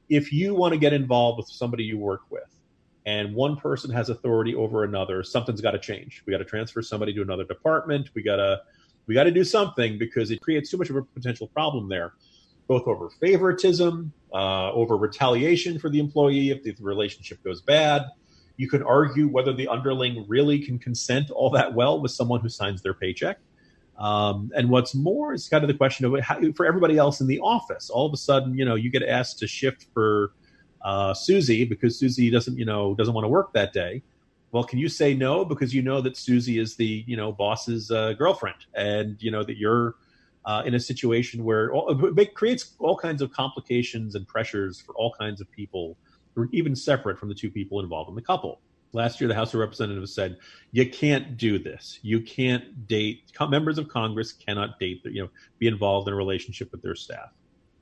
if 0.10 0.34
you 0.34 0.56
want 0.56 0.74
to 0.74 0.80
get 0.80 0.92
involved 0.92 1.38
with 1.38 1.48
somebody 1.48 1.84
you 1.84 1.98
work 1.98 2.22
with, 2.30 2.50
and 3.06 3.34
one 3.36 3.58
person 3.58 3.92
has 3.92 4.10
authority 4.10 4.56
over 4.56 4.84
another, 4.84 5.24
something's 5.24 5.62
got 5.62 5.72
to 5.72 5.80
change. 5.80 6.24
We 6.26 6.32
got 6.32 6.38
to 6.38 6.46
transfer 6.46 6.82
somebody 6.82 7.14
to 7.14 7.22
another 7.22 7.44
department. 7.44 8.10
We 8.14 8.24
got 8.24 8.38
to 8.38 8.62
we 9.06 9.14
got 9.14 9.24
to 9.26 9.32
do 9.32 9.44
something 9.44 9.98
because 9.98 10.32
it 10.32 10.42
creates 10.42 10.72
too 10.72 10.78
much 10.78 10.90
of 10.90 10.96
a 10.96 11.02
potential 11.02 11.48
problem 11.48 11.90
there, 11.90 12.14
both 12.68 12.88
over 12.88 13.10
favoritism, 13.10 14.14
uh, 14.34 14.72
over 14.72 14.96
retaliation 14.96 15.78
for 15.78 15.90
the 15.90 16.00
employee 16.00 16.52
if 16.52 16.64
the 16.64 16.74
relationship 16.80 17.44
goes 17.44 17.62
bad. 17.62 18.04
You 18.56 18.70
can 18.70 18.82
argue 18.84 19.28
whether 19.28 19.52
the 19.52 19.68
underling 19.68 20.26
really 20.28 20.60
can 20.60 20.80
consent 20.80 21.32
all 21.32 21.50
that 21.50 21.74
well 21.74 22.00
with 22.00 22.12
someone 22.12 22.40
who 22.40 22.50
signs 22.50 22.82
their 22.82 22.94
paycheck. 22.94 23.40
Um, 23.98 24.52
and 24.56 24.70
what's 24.70 24.96
more 24.96 25.34
is 25.34 25.50
kind 25.50 25.64
of 25.64 25.68
the 25.68 25.74
question 25.74 26.06
of 26.06 26.20
how, 26.22 26.40
for 26.54 26.66
everybody 26.66 26.98
else 26.98 27.20
in 27.20 27.28
the 27.28 27.40
office. 27.40 27.90
All 27.90 28.06
of 28.06 28.14
a 28.14 28.18
sudden, 28.18 28.58
you 28.58 28.66
know, 28.66 28.76
you 28.76 28.90
get 28.90 29.04
asked 29.04 29.40
to 29.40 29.48
shift 29.48 29.88
for 29.94 30.34
uh, 30.84 31.14
Susie 31.14 31.66
because 31.66 31.98
Susie 31.98 32.30
doesn't, 32.30 32.58
you 32.58 32.66
know, 32.66 32.94
doesn't 32.96 33.14
want 33.14 33.26
to 33.26 33.30
work 33.30 33.54
that 33.54 33.74
day. 33.74 34.02
Well, 34.52 34.64
can 34.64 34.78
you 34.78 34.88
say 34.88 35.14
no 35.16 35.44
because 35.44 35.74
you 35.74 35.82
know 35.82 36.02
that 36.02 36.16
Susie 36.16 36.60
is 36.60 36.76
the, 36.76 37.04
you 37.08 37.18
know, 37.18 37.32
boss's 37.32 37.90
uh, 37.90 38.14
girlfriend, 38.14 38.66
and 38.76 39.18
you 39.20 39.32
know 39.32 39.44
that 39.44 39.58
you're 39.58 39.96
uh, 40.46 40.62
in 40.66 40.76
a 40.76 40.80
situation 40.80 41.44
where 41.44 41.72
it 42.18 42.34
creates 42.36 42.74
all 42.80 42.98
kinds 42.98 43.22
of 43.22 43.32
complications 43.32 44.16
and 44.16 44.28
pressures 44.28 44.82
for 44.82 44.94
all 44.96 45.14
kinds 45.18 45.42
of 45.42 45.50
people, 45.52 45.98
even 46.52 46.76
separate 46.76 47.18
from 47.18 47.30
the 47.30 47.36
two 47.36 47.50
people 47.50 47.80
involved 47.80 48.10
in 48.10 48.16
the 48.16 48.22
couple. 48.22 48.60
Last 48.92 49.20
year, 49.20 49.28
the 49.28 49.34
House 49.34 49.56
of 49.56 49.60
Representatives 49.60 50.14
said 50.14 50.38
you 50.72 50.88
can't 50.88 51.36
do 51.36 51.58
this. 51.58 51.98
You 52.04 52.22
can't 52.22 52.88
date 52.88 53.32
members 53.50 53.80
of 53.80 53.88
Congress 53.88 54.34
cannot 54.34 54.80
date, 54.80 55.02
you 55.06 55.24
know, 55.24 55.30
be 55.58 55.68
involved 55.68 56.08
in 56.08 56.14
a 56.14 56.18
relationship 56.18 56.72
with 56.72 56.84
their 56.84 56.94
staff, 56.94 57.32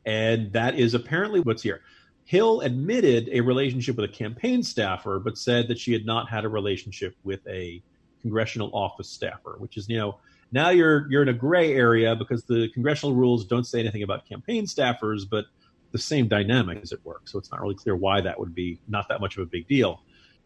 and 0.05 0.53
that 0.53 0.79
is 0.79 0.93
apparently 0.93 1.41
what's 1.41 1.63
here. 1.63 1.81
Hill 2.25 2.61
admitted 2.61 3.29
a 3.31 3.41
relationship 3.41 3.97
with 3.97 4.09
a 4.09 4.13
campaign 4.13 4.63
staffer, 4.63 5.19
but 5.19 5.37
said 5.37 5.67
that 5.67 5.79
she 5.79 5.93
had 5.93 6.05
not 6.05 6.29
had 6.29 6.45
a 6.45 6.49
relationship 6.49 7.15
with 7.23 7.45
a 7.47 7.81
congressional 8.21 8.69
office 8.73 9.09
staffer, 9.09 9.55
which 9.57 9.77
is, 9.77 9.89
you 9.89 9.97
know, 9.97 10.17
now 10.51 10.69
you're 10.69 11.09
you're 11.09 11.21
in 11.21 11.29
a 11.29 11.33
gray 11.33 11.73
area 11.73 12.15
because 12.15 12.43
the 12.43 12.69
congressional 12.73 13.15
rules 13.15 13.45
don't 13.45 13.65
say 13.65 13.79
anything 13.79 14.03
about 14.03 14.27
campaign 14.27 14.65
staffers, 14.65 15.21
but 15.29 15.45
the 15.91 15.97
same 15.97 16.27
dynamic 16.27 16.79
as 16.81 16.91
it 16.91 16.99
works. 17.03 17.31
So 17.31 17.39
it's 17.39 17.51
not 17.51 17.61
really 17.61 17.75
clear 17.75 17.95
why 17.95 18.21
that 18.21 18.39
would 18.39 18.55
be 18.55 18.79
not 18.87 19.09
that 19.09 19.19
much 19.21 19.37
of 19.37 19.43
a 19.43 19.45
big 19.45 19.67
deal. 19.67 20.01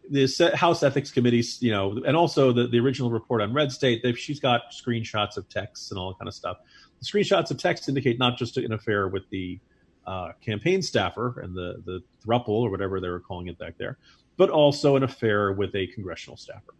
The 0.08 0.52
House 0.54 0.84
Ethics 0.84 1.10
Committee, 1.10 1.44
you 1.58 1.72
know, 1.72 2.00
and 2.06 2.16
also 2.16 2.52
the, 2.52 2.68
the 2.68 2.78
original 2.78 3.10
report 3.10 3.42
on 3.42 3.52
Red 3.52 3.72
State, 3.72 4.04
she's 4.16 4.38
got 4.38 4.70
screenshots 4.70 5.36
of 5.36 5.48
texts 5.48 5.90
and 5.90 5.98
all 5.98 6.10
that 6.10 6.18
kind 6.18 6.28
of 6.28 6.34
stuff. 6.34 6.58
The 7.00 7.06
screenshots 7.06 7.50
of 7.50 7.58
text 7.58 7.88
indicate 7.88 8.16
not 8.18 8.38
just 8.38 8.56
an 8.56 8.72
affair 8.72 9.08
with 9.08 9.28
the 9.30 9.58
uh, 10.06 10.32
campaign 10.40 10.82
staffer 10.82 11.40
and 11.40 11.54
the 11.54 11.82
the 11.84 12.00
throuple 12.24 12.48
or 12.48 12.70
whatever 12.70 13.00
they 13.00 13.08
were 13.08 13.20
calling 13.20 13.48
it 13.48 13.58
back 13.58 13.76
there, 13.78 13.98
but 14.36 14.50
also 14.50 14.96
an 14.96 15.02
affair 15.02 15.52
with 15.52 15.74
a 15.74 15.86
congressional 15.88 16.36
staffer. 16.36 16.74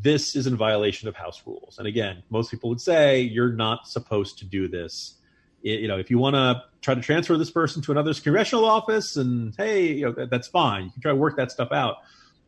This 0.00 0.34
is 0.34 0.46
in 0.46 0.56
violation 0.56 1.08
of 1.08 1.16
House 1.16 1.42
rules. 1.46 1.78
And 1.78 1.86
again, 1.86 2.22
most 2.30 2.50
people 2.50 2.68
would 2.70 2.80
say 2.80 3.20
you're 3.20 3.52
not 3.52 3.86
supposed 3.86 4.38
to 4.38 4.44
do 4.44 4.68
this. 4.68 5.14
It, 5.62 5.80
you 5.80 5.88
know, 5.88 5.98
if 5.98 6.10
you 6.10 6.18
want 6.18 6.34
to 6.34 6.64
try 6.80 6.94
to 6.94 7.00
transfer 7.00 7.36
this 7.36 7.50
person 7.50 7.82
to 7.82 7.92
another 7.92 8.12
congressional 8.14 8.64
office, 8.64 9.16
and 9.16 9.54
hey, 9.56 9.92
you 9.92 10.06
know, 10.06 10.12
that, 10.12 10.30
that's 10.30 10.48
fine. 10.48 10.86
You 10.86 10.90
can 10.90 11.02
try 11.02 11.12
to 11.12 11.16
work 11.16 11.36
that 11.36 11.50
stuff 11.50 11.72
out. 11.72 11.96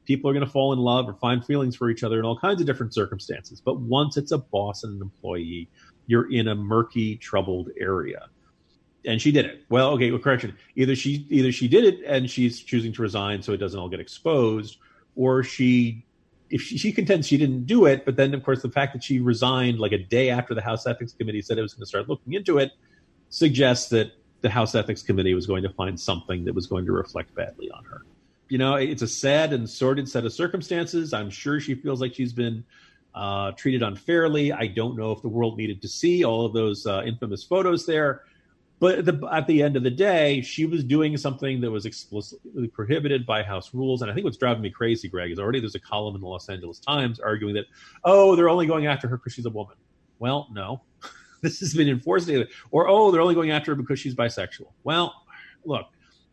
People 0.05 0.31
are 0.31 0.33
going 0.33 0.45
to 0.45 0.51
fall 0.51 0.73
in 0.73 0.79
love 0.79 1.09
or 1.09 1.15
find 1.15 1.45
feelings 1.45 1.77
for 1.77 1.91
each 1.91 2.03
other 2.03 2.19
in 2.19 2.25
all 2.25 2.39
kinds 2.39 2.61
of 2.61 2.67
different 2.67 2.95
circumstances. 2.95 3.61
But 3.61 3.81
once 3.81 4.17
it's 4.17 4.33
a 4.33 4.39
boss 4.39 4.83
and 4.83 4.97
an 4.97 5.03
employee, 5.03 5.69
you're 6.07 6.33
in 6.33 6.49
a 6.49 6.55
murky, 6.55 7.17
troubled 7.17 7.69
area 7.79 8.29
and 9.05 9.21
she 9.21 9.31
did 9.31 9.47
it. 9.47 9.65
Well, 9.69 9.91
okay, 9.93 10.11
well, 10.11 10.21
correction. 10.21 10.57
Either 10.77 10.97
she 10.97 11.27
either 11.31 11.53
she 11.53 11.69
did 11.69 11.85
it 11.85 12.05
and 12.07 12.31
she's 12.31 12.61
choosing 12.61 12.93
to 12.93 13.03
resign 13.03 13.43
so 13.43 13.53
it 13.53 13.59
doesn't 13.59 13.79
all 13.79 13.89
get 13.89 14.01
exposed, 14.01 14.79
or 15.17 15.43
she 15.43 16.05
if 16.51 16.63
she, 16.63 16.79
she, 16.79 16.93
contends 16.93 17.27
she 17.27 17.37
didn't 17.37 17.67
do 17.67 17.85
it, 17.85 18.05
but 18.05 18.17
then 18.17 18.33
of 18.35 18.43
course 18.43 18.63
the 18.63 18.71
fact 18.71 18.95
that 18.95 19.05
she 19.05 19.21
resigned 19.21 19.79
like 19.79 19.93
a 19.93 19.99
day 19.99 20.31
after 20.31 20.55
the 20.55 20.63
House 20.63 20.87
Ethics 20.87 21.13
Committee 21.13 21.43
said 21.43 21.59
it 21.59 21.63
was 21.63 21.75
going 21.75 21.83
to 21.83 21.87
start 21.87 22.09
looking 22.09 22.33
into 22.33 22.59
it 22.59 22.73
suggests 23.29 23.91
that 23.91 24.13
the 24.41 24.49
House 24.49 24.75
Ethics 24.75 25.03
Committee 25.03 25.35
was 25.35 25.47
going 25.47 25.63
to 25.63 25.71
find 25.71 25.99
something 25.99 26.45
that 26.45 26.55
was 26.55 26.67
going 26.67 26.87
to 26.87 26.93
reflect 26.93 27.35
badly 27.35 27.71
on 27.71 27.85
her. 27.85 28.03
You 28.49 28.57
know, 28.57 28.77
it's 28.77 29.03
a 29.03 29.09
sad 29.09 29.53
and 29.53 29.69
sordid 29.69 30.09
set 30.09 30.25
of 30.25 30.33
circumstances. 30.33 31.13
I'm 31.13 31.29
sure 31.29 31.61
she 31.61 31.75
feels 31.75 32.01
like 32.01 32.15
she's 32.15 32.33
been 32.33 32.65
uh, 33.15 33.53
treated 33.53 33.83
unfairly. 33.83 34.53
I 34.53 34.69
don't 34.69 34.97
know 34.97 35.13
if 35.13 35.21
the 35.21 35.29
world 35.29 35.59
needed 35.59 35.83
to 35.83 35.89
see 35.89 36.25
all 36.25 36.47
of 36.47 36.55
those 36.55 36.87
uh, 36.87 37.03
infamous 37.05 37.45
photos 37.45 37.85
there. 37.85 38.23
But 38.81 38.99
at 38.99 39.05
the, 39.07 39.29
at 39.33 39.47
the 39.47 39.62
end 39.62 39.77
of 39.77 39.83
the 39.83 39.91
day, 39.91 40.41
she 40.41 40.64
was 40.64 40.85
doing 40.85 41.17
something 41.17 41.61
that 41.62 41.71
was 41.71 41.85
explicitly 41.85 42.69
prohibited 42.69 43.27
by 43.27 43.43
House 43.43 43.75
rules. 43.75 44.03
And 44.03 44.11
I 44.11 44.14
think 44.14 44.25
what's 44.25 44.37
driving 44.37 44.62
me 44.62 44.71
crazy, 44.71 45.09
Greg, 45.09 45.33
is 45.33 45.38
already 45.38 45.59
there's 45.59 45.75
a 45.75 45.81
column 45.81 46.14
in 46.14 46.21
the 46.21 46.29
Los 46.29 46.49
Angeles 46.49 46.79
Times 46.79 47.19
arguing 47.19 47.55
that, 47.55 47.67
oh, 48.05 48.37
they're 48.37 48.49
only 48.49 48.67
going 48.67 48.87
after 48.87 49.09
her 49.09 49.17
because 49.17 49.33
she's 49.33 49.47
a 49.47 49.51
woman. 49.51 49.77
Well, 50.21 50.49
no. 50.53 50.83
this 51.43 51.59
has 51.59 51.75
been 51.75 51.88
enforced. 51.88 52.31
Or, 52.71 52.88
oh, 52.88 53.11
they're 53.11 53.21
only 53.21 53.35
going 53.35 53.51
after 53.51 53.73
her 53.73 53.77
because 53.77 53.99
she's 53.99 54.14
bisexual. 54.14 54.73
Well, 54.85 55.12
look, 55.64 55.87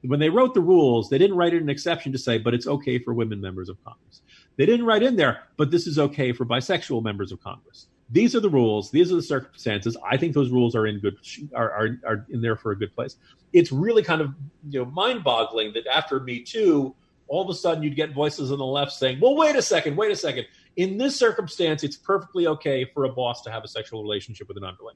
when 0.04 0.20
they 0.20 0.30
wrote 0.30 0.54
the 0.54 0.62
rules, 0.62 1.10
they 1.10 1.18
didn't 1.18 1.38
write 1.38 1.54
in 1.54 1.64
an 1.64 1.70
exception 1.70 2.12
to 2.12 2.18
say, 2.20 2.38
but 2.38 2.54
it's 2.54 2.68
okay 2.68 3.00
for 3.00 3.16
women 3.16 3.42
members 3.42 3.70
of 3.70 3.84
Congress. 3.84 4.22
They 4.58 4.68
didn't 4.68 4.86
write 4.86 5.02
in 5.02 5.16
there, 5.16 5.44
but 5.58 5.72
this 5.72 5.88
is 5.88 5.98
okay 5.98 6.32
for 6.32 6.46
bisexual 6.46 7.04
members 7.04 7.32
of 7.32 7.42
Congress 7.42 7.88
these 8.10 8.36
are 8.36 8.40
the 8.40 8.50
rules. 8.50 8.92
These 8.92 9.12
are 9.12 9.16
the 9.16 9.24
circumstances. 9.24 9.98
I 10.06 10.18
think 10.18 10.34
those 10.34 10.52
rules 10.52 10.76
are 10.76 10.86
in 10.86 11.00
good 11.00 11.18
are, 11.56 11.72
are, 11.72 12.00
are 12.06 12.26
in 12.30 12.42
there 12.42 12.56
for 12.56 12.72
a 12.72 12.78
good 12.78 12.94
place. 12.94 13.18
It's 13.52 13.72
really 13.72 14.04
kind 14.04 14.22
of 14.22 14.34
you 14.70 14.80
know 14.80 14.86
mind 14.92 15.24
boggling 15.24 15.74
that 15.74 15.88
after 15.88 16.20
me 16.20 16.42
too 16.42 16.96
all 17.28 17.42
of 17.42 17.50
a 17.50 17.58
sudden 17.58 17.82
you'd 17.82 17.96
get 17.96 18.14
voices 18.14 18.52
on 18.52 18.60
the 18.60 18.66
left 18.66 18.92
saying 18.92 19.20
well 19.20 19.36
wait 19.36 19.56
a 19.56 19.62
second 19.62 19.96
wait 19.96 20.12
a 20.12 20.16
second. 20.16 20.46
In 20.76 20.98
this 20.98 21.18
circumstance 21.18 21.84
it's 21.84 21.98
perfectly 21.98 22.48
okay 22.48 22.86
for 22.94 23.06
a 23.06 23.10
boss 23.10 23.42
to 23.44 23.52
have 23.52 23.64
a 23.64 23.68
sexual 23.68 24.04
relationship 24.04 24.48
with 24.48 24.58
an 24.58 24.64
underling. 24.64 24.96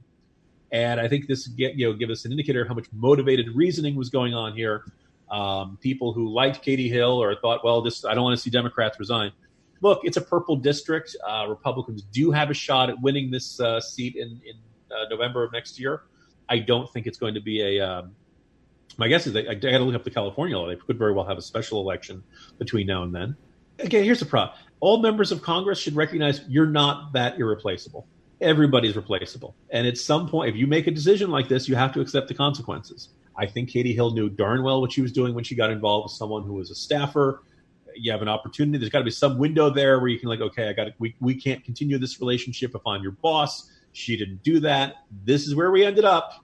And 0.71 0.99
i 0.99 1.07
think 1.07 1.25
this 1.27 1.47
get 1.47 1.75
you 1.75 1.87
know 1.87 1.93
give 1.93 2.11
us 2.11 2.25
an 2.25 2.31
indicator 2.31 2.61
of 2.61 2.67
how 2.67 2.75
much 2.75 2.87
motivated 2.93 3.47
reasoning 3.55 3.95
was 3.95 4.09
going 4.09 4.33
on 4.33 4.53
here. 4.55 4.83
Um, 5.31 5.77
people 5.79 6.11
who 6.11 6.27
liked 6.27 6.63
katie 6.63 6.89
hill 6.89 7.21
or 7.21 7.35
thought 7.35 7.63
well 7.63 7.81
this 7.81 8.03
i 8.03 8.15
don't 8.15 8.23
want 8.23 8.35
to 8.35 8.41
see 8.41 8.49
democrats 8.49 8.99
resign 8.99 9.31
look, 9.81 10.01
it's 10.03 10.17
a 10.17 10.21
purple 10.21 10.55
district. 10.55 11.15
Uh, 11.27 11.45
Republicans 11.47 12.01
do 12.01 12.31
have 12.31 12.49
a 12.49 12.53
shot 12.53 12.89
at 12.89 13.01
winning 13.01 13.31
this 13.31 13.59
uh, 13.59 13.79
seat 13.79 14.15
in, 14.15 14.41
in 14.45 14.55
uh, 14.91 15.05
November 15.09 15.43
of 15.43 15.51
next 15.51 15.79
year. 15.79 16.03
I 16.47 16.59
don't 16.59 16.91
think 16.91 17.07
it's 17.07 17.17
going 17.17 17.35
to 17.35 17.41
be 17.41 17.61
a. 17.61 17.85
Um, 17.85 18.15
my 18.97 19.07
guess 19.07 19.27
is 19.27 19.35
I, 19.35 19.39
I 19.39 19.53
got 19.53 19.71
to 19.71 19.79
look 19.79 19.95
up 19.95 20.03
the 20.03 20.11
California 20.11 20.57
law. 20.57 20.67
They 20.67 20.75
could 20.75 20.97
very 20.97 21.13
well 21.13 21.25
have 21.25 21.37
a 21.37 21.41
special 21.41 21.79
election 21.79 22.23
between 22.57 22.87
now 22.87 23.03
and 23.03 23.13
then. 23.13 23.37
Again, 23.77 24.03
here's 24.03 24.19
the 24.19 24.25
problem: 24.25 24.57
all 24.79 25.01
members 25.01 25.31
of 25.31 25.41
Congress 25.41 25.79
should 25.79 25.95
recognize 25.95 26.41
you're 26.47 26.65
not 26.65 27.13
that 27.13 27.39
irreplaceable. 27.39 28.07
Everybody's 28.41 28.95
replaceable, 28.95 29.55
and 29.69 29.85
at 29.85 29.97
some 29.97 30.27
point, 30.27 30.49
if 30.49 30.55
you 30.55 30.65
make 30.65 30.87
a 30.87 30.91
decision 30.91 31.29
like 31.29 31.49
this, 31.49 31.67
you 31.67 31.75
have 31.75 31.93
to 31.93 32.01
accept 32.01 32.29
the 32.29 32.33
consequences. 32.33 33.09
I 33.37 33.45
think 33.45 33.69
Katie 33.69 33.93
Hill 33.93 34.11
knew 34.11 34.29
darn 34.29 34.63
well 34.63 34.81
what 34.81 34.91
she 34.91 35.01
was 35.01 35.11
doing 35.11 35.33
when 35.33 35.43
she 35.43 35.55
got 35.55 35.71
involved 35.71 36.05
with 36.05 36.11
someone 36.13 36.43
who 36.43 36.53
was 36.53 36.71
a 36.71 36.75
staffer 36.75 37.41
you 37.99 38.11
have 38.11 38.21
an 38.21 38.27
opportunity. 38.27 38.77
There's 38.77 38.89
got 38.89 38.99
to 38.99 39.05
be 39.05 39.11
some 39.11 39.37
window 39.37 39.69
there 39.69 39.99
where 39.99 40.07
you 40.07 40.19
can 40.19 40.29
like, 40.29 40.41
okay, 40.41 40.69
I 40.69 40.73
got 40.73 40.87
we 40.99 41.15
we 41.19 41.35
can't 41.35 41.63
continue 41.63 41.97
this 41.97 42.19
relationship 42.19 42.75
if 42.75 42.81
I'm 42.85 43.01
your 43.01 43.11
boss. 43.13 43.71
She 43.93 44.17
didn't 44.17 44.43
do 44.43 44.59
that. 44.61 44.95
This 45.25 45.47
is 45.47 45.55
where 45.55 45.71
we 45.71 45.85
ended 45.85 46.05
up. 46.05 46.43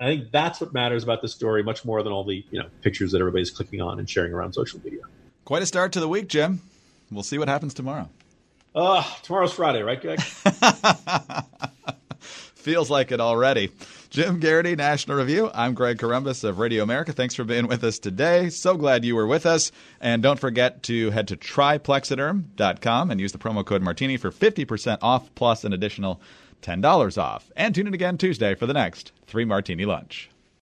I 0.00 0.06
think 0.06 0.32
that's 0.32 0.60
what 0.60 0.72
matters 0.72 1.04
about 1.04 1.22
this 1.22 1.32
story, 1.32 1.62
much 1.62 1.84
more 1.84 2.02
than 2.02 2.12
all 2.12 2.24
the 2.24 2.44
you 2.50 2.60
know 2.60 2.68
pictures 2.82 3.12
that 3.12 3.20
everybody's 3.20 3.50
clicking 3.50 3.80
on 3.80 3.98
and 3.98 4.08
sharing 4.08 4.32
around 4.32 4.52
social 4.52 4.80
media. 4.82 5.02
Quite 5.44 5.62
a 5.62 5.66
start 5.66 5.92
to 5.92 6.00
the 6.00 6.08
week, 6.08 6.28
Jim. 6.28 6.60
We'll 7.10 7.22
see 7.22 7.38
what 7.38 7.48
happens 7.48 7.74
tomorrow. 7.74 8.08
Uh, 8.74 9.04
tomorrow's 9.22 9.52
Friday, 9.52 9.82
right, 9.82 10.00
Greg? 10.00 10.20
Feels 12.64 12.88
like 12.88 13.12
it 13.12 13.20
already. 13.20 13.70
Jim 14.08 14.40
Geraghty, 14.40 14.74
National 14.74 15.18
Review. 15.18 15.50
I'm 15.52 15.74
Greg 15.74 15.98
Corombos 15.98 16.44
of 16.44 16.58
Radio 16.58 16.82
America. 16.82 17.12
Thanks 17.12 17.34
for 17.34 17.44
being 17.44 17.66
with 17.66 17.84
us 17.84 17.98
today. 17.98 18.48
So 18.48 18.78
glad 18.78 19.04
you 19.04 19.14
were 19.16 19.26
with 19.26 19.44
us. 19.44 19.70
And 20.00 20.22
don't 20.22 20.38
forget 20.38 20.82
to 20.84 21.10
head 21.10 21.28
to 21.28 21.36
tryplexaderm.com 21.36 23.10
and 23.10 23.20
use 23.20 23.32
the 23.32 23.38
promo 23.38 23.66
code 23.66 23.82
Martini 23.82 24.16
for 24.16 24.30
50% 24.30 24.96
off 25.02 25.28
plus 25.34 25.64
an 25.64 25.74
additional 25.74 26.22
$10 26.62 27.18
off. 27.22 27.52
And 27.54 27.74
tune 27.74 27.86
in 27.86 27.92
again 27.92 28.16
Tuesday 28.16 28.54
for 28.54 28.64
the 28.64 28.72
next 28.72 29.12
Three 29.26 29.44
Martini 29.44 29.84
Lunch. 29.84 30.30